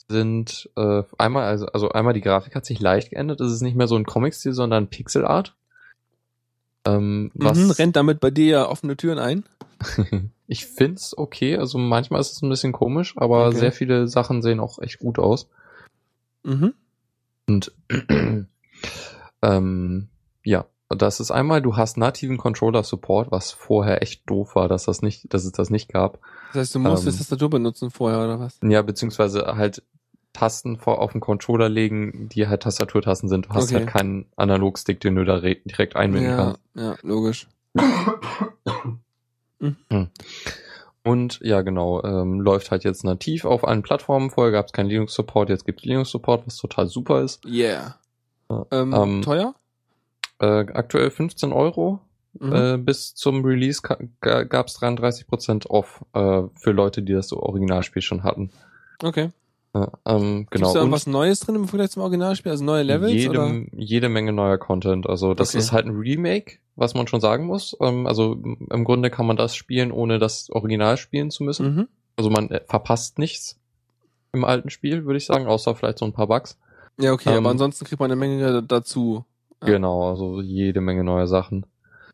[0.08, 3.40] sind äh, einmal, also, also einmal die Grafik hat sich leicht geändert.
[3.40, 5.54] Es ist nicht mehr so ein Comic-Stil, sondern Pixelart.
[6.84, 9.44] Ähm, was Mhm, rennt damit bei dir ja offene Türen ein.
[10.46, 11.56] ich find's okay.
[11.56, 13.58] Also manchmal ist es ein bisschen komisch, aber Okay.
[13.58, 15.48] sehr viele Sachen sehen auch echt gut aus.
[16.44, 16.74] Mhm.
[17.48, 17.72] Und
[19.42, 20.08] ähm,
[20.44, 25.02] ja, das ist einmal, du hast nativen Controller-Support, was vorher echt doof war, dass das
[25.02, 26.20] nicht, dass es das nicht gab.
[26.52, 27.18] Das heißt, du musstest Ähm.
[27.18, 28.58] Tastatur benutzen vorher, oder was?
[28.62, 29.82] Ja, beziehungsweise halt
[30.32, 33.46] Tasten vor auf den Controller legen, die halt Tastaturtasten sind.
[33.46, 33.76] Du hast Okay.
[33.76, 36.60] halt keinen Analogstick, den du da re- direkt einbinden Ja, kannst.
[36.74, 37.48] ja, logisch.
[41.02, 44.30] Und ja, genau, ähm, läuft halt jetzt nativ auf allen Plattformen.
[44.30, 47.44] Vorher gab es keinen Linux-Support, jetzt gibt es Linux-Support, was total super ist.
[47.46, 47.96] Yeah.
[48.50, 48.66] Ja.
[48.72, 49.54] Ähm, Ähm, teuer?
[50.40, 52.00] Äh, aktuell 15 Euro.
[52.38, 52.52] Mhm.
[52.52, 58.02] Äh, bis zum Release gab es 33% off äh, für Leute, die das so Originalspiel
[58.02, 58.50] schon hatten.
[59.02, 59.30] okay.
[59.74, 60.72] Ja, ähm, genau.
[60.72, 62.50] da Und was Neues drin im Vergleich zum Originalspiel?
[62.50, 63.12] Also neue Levels?
[63.12, 63.54] jede, oder?
[63.72, 65.06] jede Menge neuer Content.
[65.06, 65.58] Also das Okay.
[65.58, 67.76] ist halt ein Remake, was man schon sagen muss.
[67.80, 68.32] Ähm, also
[68.70, 71.74] im Grunde kann man das spielen, ohne das Original spielen zu müssen.
[71.74, 71.88] Mhm.
[72.16, 73.58] Also man äh, verpasst nichts
[74.32, 76.58] im alten Spiel, würde ich sagen, außer vielleicht so ein paar Bugs.
[76.98, 79.24] Ja, okay, Ähm, aber ansonsten kriegt man eine Menge dazu.
[79.60, 81.66] Genau, also jede Menge neue Sachen.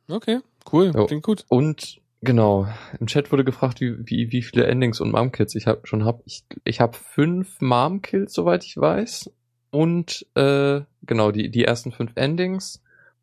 [0.09, 0.41] Okay,
[0.73, 0.93] cool.
[0.95, 1.07] Jo.
[1.07, 1.45] Klingt gut.
[1.49, 2.67] Und genau,
[2.99, 6.23] im Chat wurde gefragt, wie, wie, wie viele Endings und Mom-Kills ich habe schon hab.
[6.25, 9.31] Ich, ich habe fünf Mom-Kills, soweit ich weiß.
[9.71, 12.83] Und äh, genau, die, die ersten fünf Endings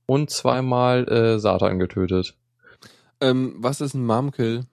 [0.10, 2.36] und zweimal äh, Satan getötet.
[3.22, 4.66] Ähm, was ist ein Momkill?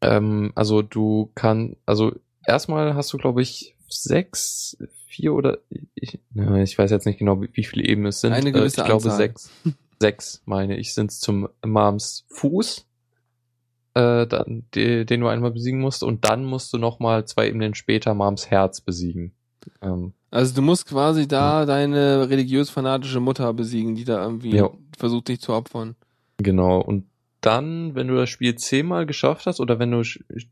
[0.00, 2.12] Ähm, also du kann, also
[2.46, 5.58] erstmal hast du, glaube ich, sechs, vier oder
[5.96, 8.32] ich, ich weiß jetzt nicht genau, wie, wie viele Ebenen es sind.
[8.32, 9.16] Eine gewisse äh, ich glaube Anzahl.
[9.16, 9.50] sechs.
[10.00, 12.86] sechs, meine ich, sind zum Mams Fuß,
[13.94, 17.48] äh, dann, die, den du einmal besiegen musst, und dann musst du noch mal zwei
[17.48, 19.32] Ebenen später Mams Herz besiegen.
[19.82, 24.70] Ähm, Also du musst quasi da deine religiös-fanatische Mutter besiegen, die da irgendwie Ja.
[24.96, 25.96] versucht, dich zu opfern.
[26.36, 26.80] Genau.
[26.80, 27.06] Und
[27.40, 30.02] dann, wenn du das Spiel zehnmal geschafft hast oder wenn du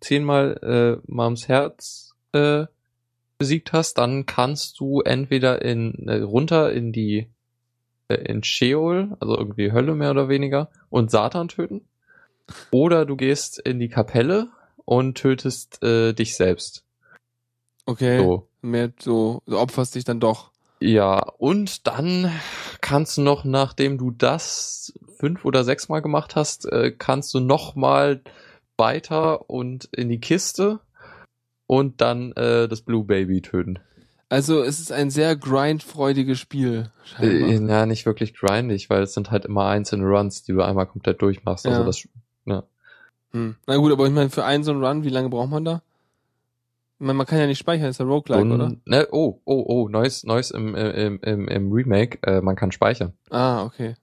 [0.01, 2.67] zehnmal äh, Mams Herz äh,
[3.39, 7.29] besiegt hast, dann kannst du entweder in äh, runter in die
[8.09, 11.83] äh, in Sheol, also irgendwie Hölle mehr oder weniger, und Satan töten.
[12.71, 14.49] Oder du gehst in die Kapelle
[14.85, 16.86] und tötest äh, dich selbst.
[17.87, 18.19] Okay.
[18.19, 18.49] So.
[18.63, 20.51] Mehr so, du opferst dich dann doch.
[20.81, 22.31] Ja, und dann
[22.81, 27.41] kannst du noch, nachdem du das fünf oder sechs Mal gemacht hast, äh, kannst du
[27.41, 28.21] noch mal
[28.77, 30.81] weiter und in die Kiste
[31.67, 33.79] und dann äh, das Blue Baby töten.
[34.29, 36.91] Also es ist ein sehr grindfreudiges Spiel.
[37.05, 37.49] Scheinbar.
[37.49, 40.87] Äh, ja, nicht wirklich grindig, weil es sind halt immer einzelne Runs, die du einmal
[40.87, 41.67] komplett durchmachst.
[41.67, 41.87] Also Ja.
[41.87, 42.09] das,
[42.45, 42.63] ja.
[43.33, 43.57] Hm.
[43.67, 45.83] Na gut, aber ich meine, für einen so einen Run, wie lange braucht man da?
[46.99, 48.73] Meine, man kann ja nicht speichern, ist ja Roguelike, und, oder?
[48.87, 53.13] Ne, oh, oh, oh, neues, neues im, im, im, im Remake, äh, man kann speichern.
[53.31, 53.95] Ah, okay.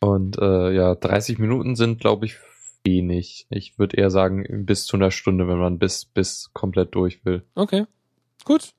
[0.00, 2.36] Und äh, ja, 30 Minuten sind, glaube ich,
[2.84, 3.46] wenig.
[3.50, 7.42] Ich würde eher sagen, bis zu einer Stunde, wenn man bis, bis komplett durch will.
[7.54, 7.86] Okay.
[8.44, 8.72] Gut.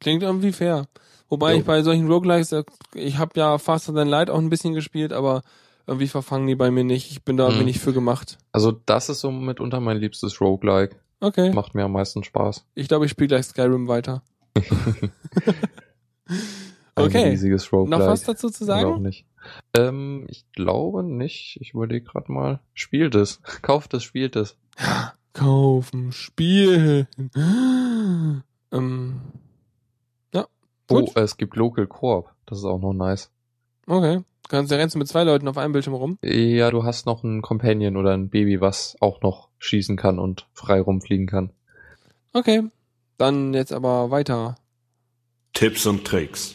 [0.00, 0.86] Klingt irgendwie fair.
[1.28, 1.58] Wobei Jo.
[1.60, 2.64] ich bei solchen Roguelikes, äh,
[2.94, 5.42] ich habe ja Faster Than Light auch ein bisschen gespielt, aber
[5.86, 7.10] irgendwie verfangen die bei mir nicht.
[7.10, 7.56] Ich bin da Hm.
[7.56, 8.38] bin nicht für gemacht.
[8.52, 10.96] Also das ist so mitunter mein liebstes Roguelike.
[11.22, 11.52] Okay.
[11.52, 12.66] Macht mir am meisten Spaß.
[12.74, 14.22] Ich glaube, ich spiele gleich Skyrim weiter.
[16.96, 17.28] Ein Okay.
[17.30, 17.98] riesiges Roguelike.
[18.02, 19.02] Noch was dazu zu Oder auch sagen?
[19.02, 19.24] nicht.
[19.74, 21.58] Ähm, ich glaube nicht.
[21.60, 22.60] Ich überlege gerade mal.
[22.74, 23.40] Spielt es.
[23.62, 24.56] Kauft es, spielt es.
[25.32, 27.06] Kaufen, spielen.
[28.72, 29.20] ähm,
[30.88, 31.16] Oh, Gut.
[31.16, 32.28] es gibt Local Coop.
[32.44, 33.30] Das ist auch noch nice.
[33.86, 34.20] okay.
[34.52, 36.18] Kannst du rennst du mit zwei Leuten auf einem Bildschirm rum?
[36.22, 40.46] Ja, du hast noch einen Companion oder ein Baby, was auch noch schießen kann und
[40.52, 41.54] frei rumfliegen kann.
[42.34, 42.62] Okay.
[43.16, 44.56] Dann jetzt aber weiter.
[45.54, 46.54] Tipps und Tricks.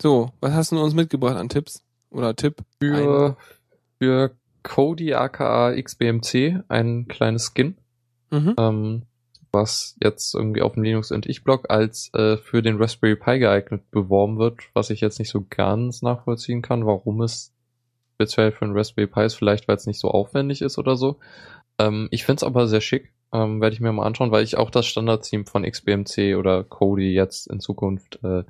[0.00, 1.82] So, was hast du uns mitgebracht an Tipps?
[2.08, 2.62] Oder Tipp.
[2.80, 3.36] Für,
[3.98, 7.76] für Kodi aka XBMC ein kleines Skin,
[8.30, 8.54] Mhm.
[8.58, 9.02] ähm,
[9.52, 13.38] was jetzt irgendwie auf dem Linux und ich Blog als äh, für den Raspberry Pi
[13.38, 17.52] geeignet beworben wird, was ich jetzt nicht so ganz nachvollziehen kann, warum es
[18.14, 21.18] speziell für den Raspberry Pi ist, vielleicht weil es nicht so aufwendig ist oder so.
[21.78, 24.70] Ähm, ich find's aber sehr schick, ähm, werde ich mir mal anschauen, weil ich auch
[24.70, 28.44] das Standard-Theme von XBMC oder Kodi jetzt in Zukunft äh,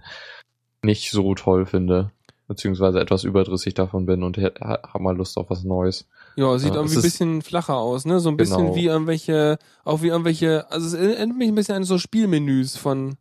[0.82, 2.12] nicht so toll finde,
[2.47, 6.09] beziehungsweise etwas überdrüssig davon bin und habe mal Lust auf was Neues.
[6.37, 8.20] Ja, sieht Ja, irgendwie ein bisschen flacher aus, ne?
[8.20, 8.76] So ein bisschen Genau.
[8.76, 13.16] wie irgendwelche, auch wie irgendwelche, also es erinnert mich ein bisschen an so Spielmenüs von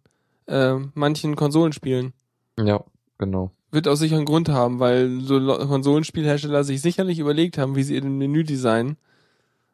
[0.48, 2.14] äh, manchen Konsolenspielen.
[2.60, 2.84] Ja,
[3.18, 3.52] genau.
[3.72, 7.96] Wird auch sicher einen Grund haben, weil so Konsolenspielhersteller sich sicherlich überlegt haben, wie sie
[7.96, 8.98] ihr Menü designen.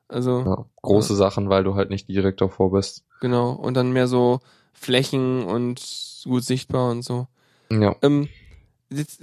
[0.08, 3.04] Also, Ja, große Sachen, weil du halt nicht direkt davor bist.
[3.22, 3.52] genau.
[3.54, 4.40] Und dann mehr so
[4.74, 5.82] Flächen und
[6.26, 7.28] gut sichtbar und so.
[7.72, 7.96] Ja.
[8.02, 8.28] Ähm,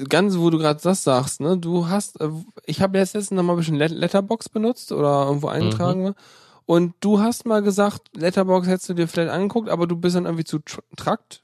[0.09, 1.59] ganz, wo du gerade das sagst, ne?
[1.59, 2.31] Du hast, äh,
[2.65, 6.15] ich habe letztens noch mal ein bisschen Let Letterbox benutzt oder irgendwo eingetragen war.
[6.67, 10.27] Und du hast mal gesagt, Letterbox hättest du dir vielleicht angeguckt, aber du bist dann
[10.27, 11.43] irgendwie zu tr Trakt.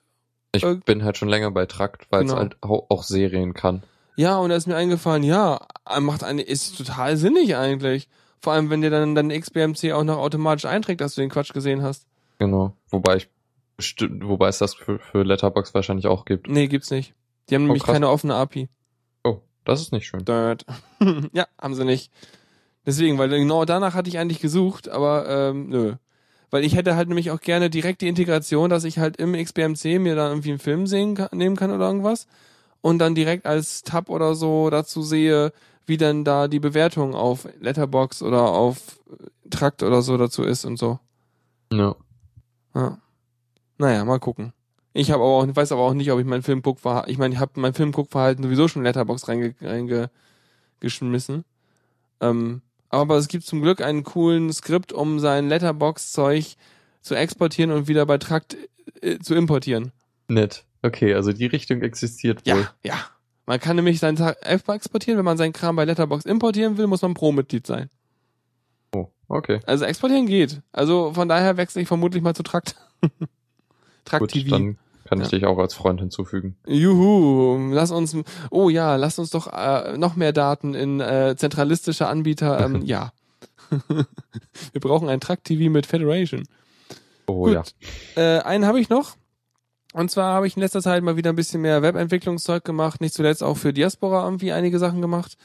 [0.52, 2.40] Ich Äh, bin halt schon länger bei Trakt, weil es genau.
[2.40, 3.82] halt auch, Serien kann.
[4.16, 5.66] Ja, und da ist mir eingefallen, ja,
[6.00, 8.08] macht eine, ist total sinnig eigentlich.
[8.40, 11.52] Vor allem, wenn dir dann dein XBMC auch noch automatisch einträgt, dass du den Quatsch
[11.52, 12.06] gesehen hast.
[12.38, 12.74] Genau.
[12.90, 13.28] Wobei ich
[13.98, 16.48] wobei es das für, für Letterbox wahrscheinlich auch gibt.
[16.48, 17.14] Nee, gibt's nicht.
[17.48, 17.92] Die haben Oh, nämlich krass.
[17.94, 18.68] keine offene API.
[19.24, 20.24] Oh, das ist nicht schön.
[20.24, 20.64] Dirt.
[21.32, 22.10] ja, haben sie nicht.
[22.86, 25.94] Deswegen, weil genau danach hatte ich eigentlich gesucht, aber ähm, nö.
[26.50, 29.98] Weil ich hätte halt nämlich auch gerne direkt die Integration, dass ich halt im XBMC
[29.98, 32.26] mir dann irgendwie einen Film sehen nehmen kann oder irgendwas
[32.80, 35.52] und dann direkt als Tab oder so dazu sehe,
[35.86, 39.00] wie dann da die Bewertung auf Letterbox oder auf
[39.50, 40.98] Trakt oder so dazu ist und so.
[41.72, 41.96] Ja.
[42.74, 42.98] Ja.
[43.78, 44.52] Naja, mal gucken.
[44.96, 47.40] Ich habe aber auch, weiß aber auch nicht, ob ich mein Filmguckverhalten, ich meine, ich
[47.40, 50.08] habe mein Filmguckverhalten sowieso schon in Letterbox reinge, reinge
[50.80, 51.44] geschmissen.
[52.20, 56.54] Ähm, aber es gibt zum Glück einen coolen Skript, um sein Letterbox-Zeug
[57.02, 58.56] zu exportieren und wieder bei Trakt
[59.02, 59.90] äh, zu importieren.
[60.28, 60.64] Nett.
[60.82, 62.60] Okay, also die Richtung existiert wohl.
[62.60, 62.98] Ja, ja.
[63.46, 66.86] Man kann nämlich sein Ta- F exportieren, wenn man seinen Kram bei Letterbox importieren will,
[66.86, 67.90] muss man Pro-Mitglied sein.
[68.94, 69.60] Oh, okay.
[69.66, 70.62] Also exportieren geht.
[70.72, 72.76] Also von daher wechsle ich vermutlich mal zu Trakt.
[74.04, 74.50] Trakt Gut, TV.
[74.50, 75.38] dann kann ich Ja.
[75.38, 76.56] dich auch als Freund hinzufügen.
[76.66, 78.16] Juhu, lass uns,
[78.50, 83.12] oh ja, lass uns doch äh, noch mehr Daten in äh, zentralistische Anbieter, ähm, ja.
[84.72, 86.44] Wir brauchen ein Truck TV mit Federation.
[87.26, 87.54] Oh Gut.
[88.16, 88.38] ja.
[88.38, 89.16] Äh, einen habe ich noch.
[89.94, 93.14] Und zwar habe ich in letzter Zeit mal wieder ein bisschen mehr Webentwicklungszeug gemacht, nicht
[93.14, 95.36] zuletzt auch für Diaspora irgendwie einige Sachen gemacht.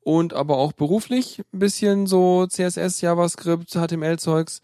[0.00, 4.62] Und aber auch beruflich ein bisschen so CSS, JavaScript, HTML-Zeugs.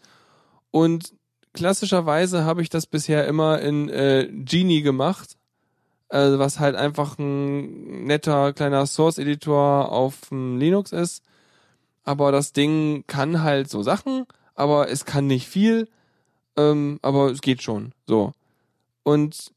[0.71, 1.13] Und
[1.55, 5.37] klassischerweise habe ich das bisher immer in äh, Genie gemacht.
[6.09, 11.23] Also was halt einfach ein netter kleiner Source-Editor auf Linux ist.
[12.03, 15.87] Aber das Ding kann halt so Sachen, aber es kann nicht viel.
[16.55, 17.91] Ähm, aber es geht schon.
[18.05, 18.33] So.
[19.03, 19.51] Und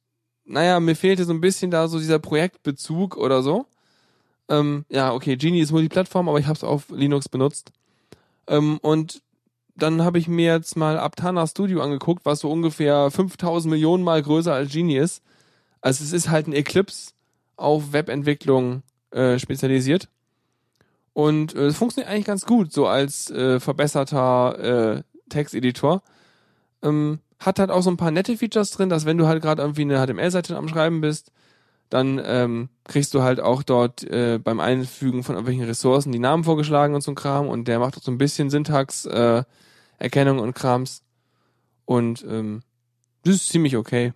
[0.45, 3.67] naja, mir fehlte so ein bisschen da so dieser Projektbezug oder so.
[4.49, 7.71] Ähm, ja, okay, Genie ist Multiplattform, aber ich habe es auf Linux benutzt.
[8.47, 9.21] Ähm, und
[9.83, 14.23] dann habe ich mir jetzt mal Aptana Studio angeguckt, was so ungefähr 5000 Millionen Mal
[14.23, 15.23] größer als Genie ist.
[15.81, 17.13] Also es ist halt ein Eclipse
[17.57, 20.09] auf Webentwicklung äh, spezialisiert.
[21.13, 26.03] Und äh, es funktioniert eigentlich ganz gut, so als äh, verbesserter äh, Texteditor.
[26.83, 29.63] Ähm, hat halt auch so ein paar nette Features drin, dass wenn du halt gerade
[29.63, 31.33] irgendwie eine HTML-Seite am Schreiben bist,
[31.91, 36.45] dann ähm, kriegst du halt auch dort äh, beim Einfügen von irgendwelchen Ressourcen die Namen
[36.45, 39.45] vorgeschlagen und so ein Kram und der macht auch so ein bisschen Syntax, äh,
[39.99, 41.03] Erkennung und Krams.
[41.85, 42.63] Und ähm,
[43.25, 44.13] das ist ziemlich okay.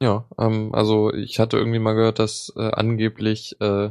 [0.00, 3.90] Ja, ähm, also ich hatte irgendwie mal gehört, dass äh, angeblich äh,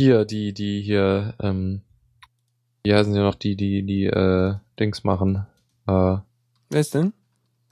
[0.00, 1.82] hier die, die hier, ähm,
[2.82, 5.46] wie heißen sie noch, die, die, die äh, Dings machen.
[5.86, 6.16] Äh,
[6.70, 7.12] Wer ist denn?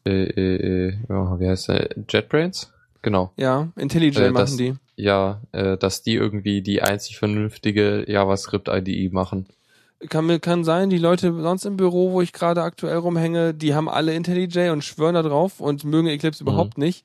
[0.07, 1.89] äh, äh, äh, ja, wie heißt der?
[2.09, 2.73] JetBrains?
[3.03, 3.33] Genau.
[3.37, 4.75] Ja, IntelliJ Äh, machen das- die.
[4.97, 9.47] Ja, äh, dass die irgendwie die einzig vernünftige JavaScript-IDE machen.
[10.09, 13.89] Kann, kann sein, die Leute sonst im Büro, wo ich gerade aktuell rumhänge, die haben
[13.89, 16.49] alle IntelliJ und schwören da drauf und mögen Eclipse Mhm.
[16.51, 17.05] überhaupt nicht.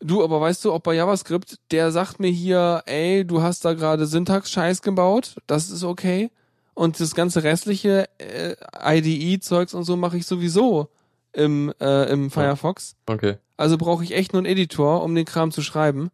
[0.00, 3.72] Du, aber weißt du, auch bei JavaScript, der sagt mir hier, ey, du hast da
[3.72, 6.30] gerade Syntax-Scheiß gebaut, das ist okay.
[6.74, 8.56] Und das ganze restliche äh,
[8.98, 10.88] IDE-Zeugs und so mache ich sowieso
[11.32, 12.96] im, äh, im Firefox.
[13.06, 13.36] Okay.
[13.56, 16.10] Also brauche ich echt nur einen Editor, um den Kram zu schreiben.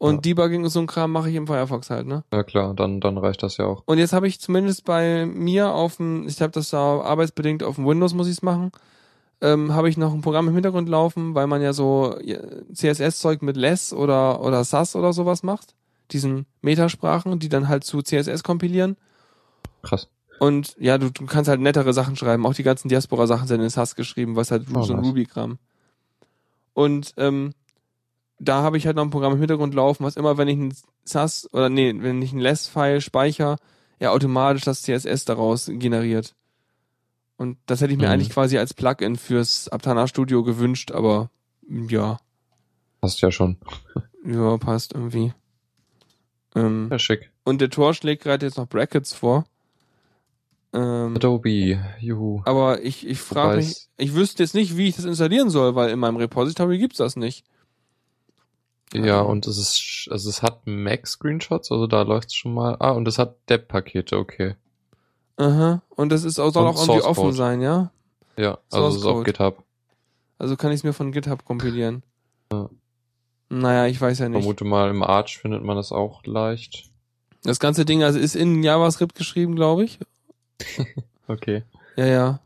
[0.00, 0.20] Und Ja.
[0.20, 2.22] Debugging und so ein Kram mache ich im Firefox halt, ne?
[2.32, 3.82] Ja klar, dann, dann reicht das ja auch.
[3.84, 7.74] Und jetzt habe ich zumindest bei mir auf dem, ich habe das da arbeitsbedingt auf
[7.76, 8.70] dem Windows muss ich es machen,
[9.40, 12.16] ähm, habe ich noch ein Programm im Hintergrund laufen, weil man ja so
[12.74, 15.74] CSS-Zeug mit Less oder oder SAS oder sowas macht.
[16.12, 18.96] diesen Metasprachen, die dann halt zu CSS kompilieren.
[19.82, 20.08] Krass.
[20.40, 22.46] Und ja, du, du kannst halt nettere Sachen schreiben.
[22.46, 25.00] Auch die ganzen Diaspora-Sachen sind in SAS geschrieben, was halt Oh, so ein.
[25.00, 25.58] Ruby-Kram.
[26.72, 27.52] Und ähm,
[28.38, 30.74] da habe ich halt noch ein Programm im Hintergrund laufen, was immer, wenn ich ein
[31.04, 33.56] SAS oder nee, wenn ich ein Less-File speichere,
[33.98, 36.34] er automatisch das CSS daraus generiert.
[37.36, 38.12] Und das hätte ich mir Mhm.
[38.12, 41.30] eigentlich quasi als Plugin fürs Aptana Studio gewünscht, aber
[41.68, 42.18] ja,
[43.02, 43.56] Hast ja schon.
[44.24, 45.32] ja, passt irgendwie.
[46.56, 47.30] Ähm, Ja, schick.
[47.44, 49.44] und der Tor schlägt gerade jetzt noch Brackets vor.
[50.72, 52.42] Ähm, Adobe, juhu.
[52.44, 55.74] aber ich, ich frage mich, es- ich wüsste jetzt nicht, wie ich das installieren soll,
[55.74, 57.44] weil in meinem Repository gibt's das nicht.
[58.94, 62.76] Ja, und es ist, also es hat Mac-Screenshots, also da läuft's schon mal.
[62.80, 64.56] Ah, und es hat Deb-Pakete, okay.
[65.36, 65.82] Aha.
[65.90, 67.90] Und das ist auch, soll Und auch irgendwie offen sein, ja?
[68.36, 69.24] Ja, also es ist auf.
[69.24, 69.62] GitHub.
[70.38, 72.02] Also kann ich es mir von GitHub kompilieren.
[72.52, 72.70] Ja.
[73.50, 74.40] Naja, ich weiß ja nicht.
[74.40, 76.90] Vermute mal, im Arch findet man das auch leicht.
[77.42, 79.98] Das ganze Ding, also ist in JavaScript geschrieben, glaube ich.
[81.30, 81.62] Okay.
[81.96, 82.40] Ja, ja.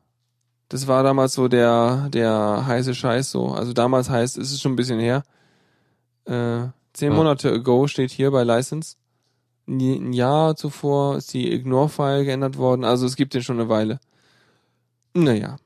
[0.68, 3.52] Das war damals so der, der heiße Scheiß so.
[3.52, 5.22] Also damals heißt, es ist schon ein bisschen her.
[6.24, 7.12] Äh, zehn.
[7.12, 8.96] Monate ago steht hier bei License.
[9.68, 12.84] Ein Jahr zuvor ist die Ignore-File geändert worden.
[12.84, 14.00] Also es gibt den schon eine Weile.
[15.14, 15.56] Naja,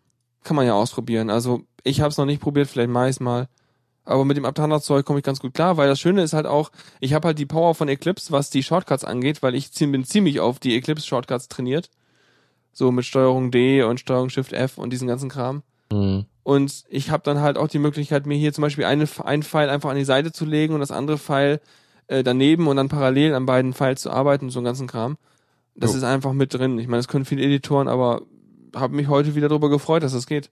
[0.45, 1.31] kann man ja ausprobieren.
[1.31, 3.49] Also ich habe es noch nicht probiert, vielleicht mache ich's mal.
[4.05, 6.71] Aber mit dem Aptana-Zeug komme ich ganz gut klar, weil das Schöne ist halt auch,
[7.01, 10.39] ich habe halt die Power von Eclipse, was die Shortcuts angeht, weil ich bin ziemlich
[10.39, 11.91] auf die Eclipse-Shortcuts trainiert.
[12.73, 15.63] So mit Steuerung D und Steuerung Shift F und diesen ganzen Kram.
[15.93, 16.27] Hm.
[16.47, 19.69] Und ich habe dann halt auch die Möglichkeit, mir hier zum Beispiel eine, ein File
[19.69, 21.61] einfach an die Seite zu legen und das andere File
[22.07, 25.19] äh, daneben und dann parallel an beiden Files zu arbeiten, so einen ganzen Kram.
[25.75, 25.97] Das Jo.
[25.97, 26.79] ist einfach mit drin.
[26.79, 28.23] Ich meine, das können viele Editoren, aber
[28.77, 30.51] habe mich heute wieder darüber gefreut, dass das geht.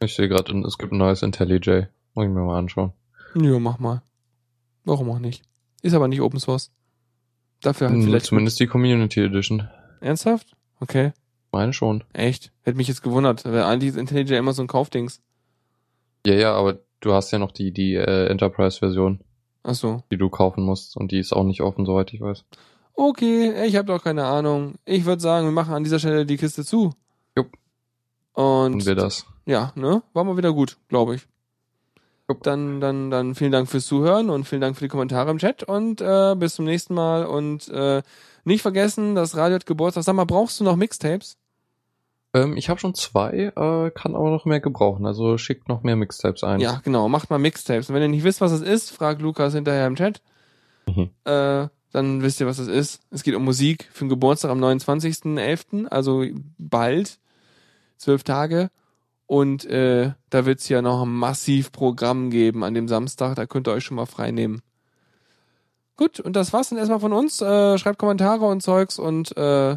[0.00, 1.86] Ich sehe gerade, es gibt ein neues IntelliJ.
[2.14, 2.92] Muss ich mir mal anschauen.
[3.36, 4.02] Ja, mach mal.
[4.84, 5.44] Warum auch nicht?
[5.82, 6.72] Ist aber nicht Open Source.
[7.60, 8.26] Dafür halt vielleicht.
[8.26, 9.68] Zumindest die Community Edition.
[10.00, 10.56] Ernsthaft?
[10.80, 11.12] Okay.
[11.52, 12.02] Meine schon.
[12.14, 12.50] Echt?
[12.62, 13.44] Hätte mich jetzt gewundert.
[13.44, 15.20] Weil eigentlich ist IntelliJ immer so ein Kaufdings.
[16.26, 19.20] Ja, ja, aber du hast ja noch die, die äh, Enterprise-Version,
[19.62, 20.02] Ach so.
[20.10, 20.96] die du kaufen musst.
[20.96, 22.44] Und die ist auch nicht offen, soweit ich weiß.
[22.94, 24.74] Okay, ich habe doch keine Ahnung.
[24.84, 26.92] Ich würde sagen, wir machen an dieser Stelle die Kiste zu.
[27.36, 27.52] Jupp.
[28.34, 29.26] Und Und wir das.
[29.46, 30.02] ja, ne?
[30.14, 31.26] War mal wieder gut, glaube ich.
[32.28, 32.42] Jupp.
[32.44, 35.64] Dann, dann, dann vielen Dank fürs Zuhören und vielen Dank für die Kommentare im Chat
[35.64, 37.26] und äh, bis zum nächsten Mal.
[37.26, 38.02] Und äh,
[38.44, 40.04] nicht vergessen, das Radio hat Geburtstag.
[40.04, 41.36] Sag mal, brauchst du noch Mixtapes?
[42.34, 45.06] Ähm, ich habe schon zwei, äh, kann aber noch mehr gebrauchen.
[45.06, 46.60] Also schickt noch mehr Mixtapes ein.
[46.60, 47.88] Ja, genau, macht mal Mixtapes.
[47.88, 50.22] Und wenn ihr nicht wisst, was es ist, fragt Lukas hinterher im Chat.
[50.86, 51.10] Mhm.
[51.24, 53.02] Äh, dann wisst ihr, was es ist.
[53.10, 56.24] Es geht um Musik für den Geburtstag am 29.11., also
[56.58, 57.18] bald,
[57.98, 58.70] zwölf Tage.
[59.26, 63.68] Und äh, da wird's ja noch ein massiv Programm geben an dem Samstag, da könnt
[63.68, 64.62] ihr euch schon mal frei nehmen.
[65.96, 67.40] Gut, und das war's dann erstmal von uns.
[67.40, 69.76] Äh, schreibt Kommentare und Zeugs und äh,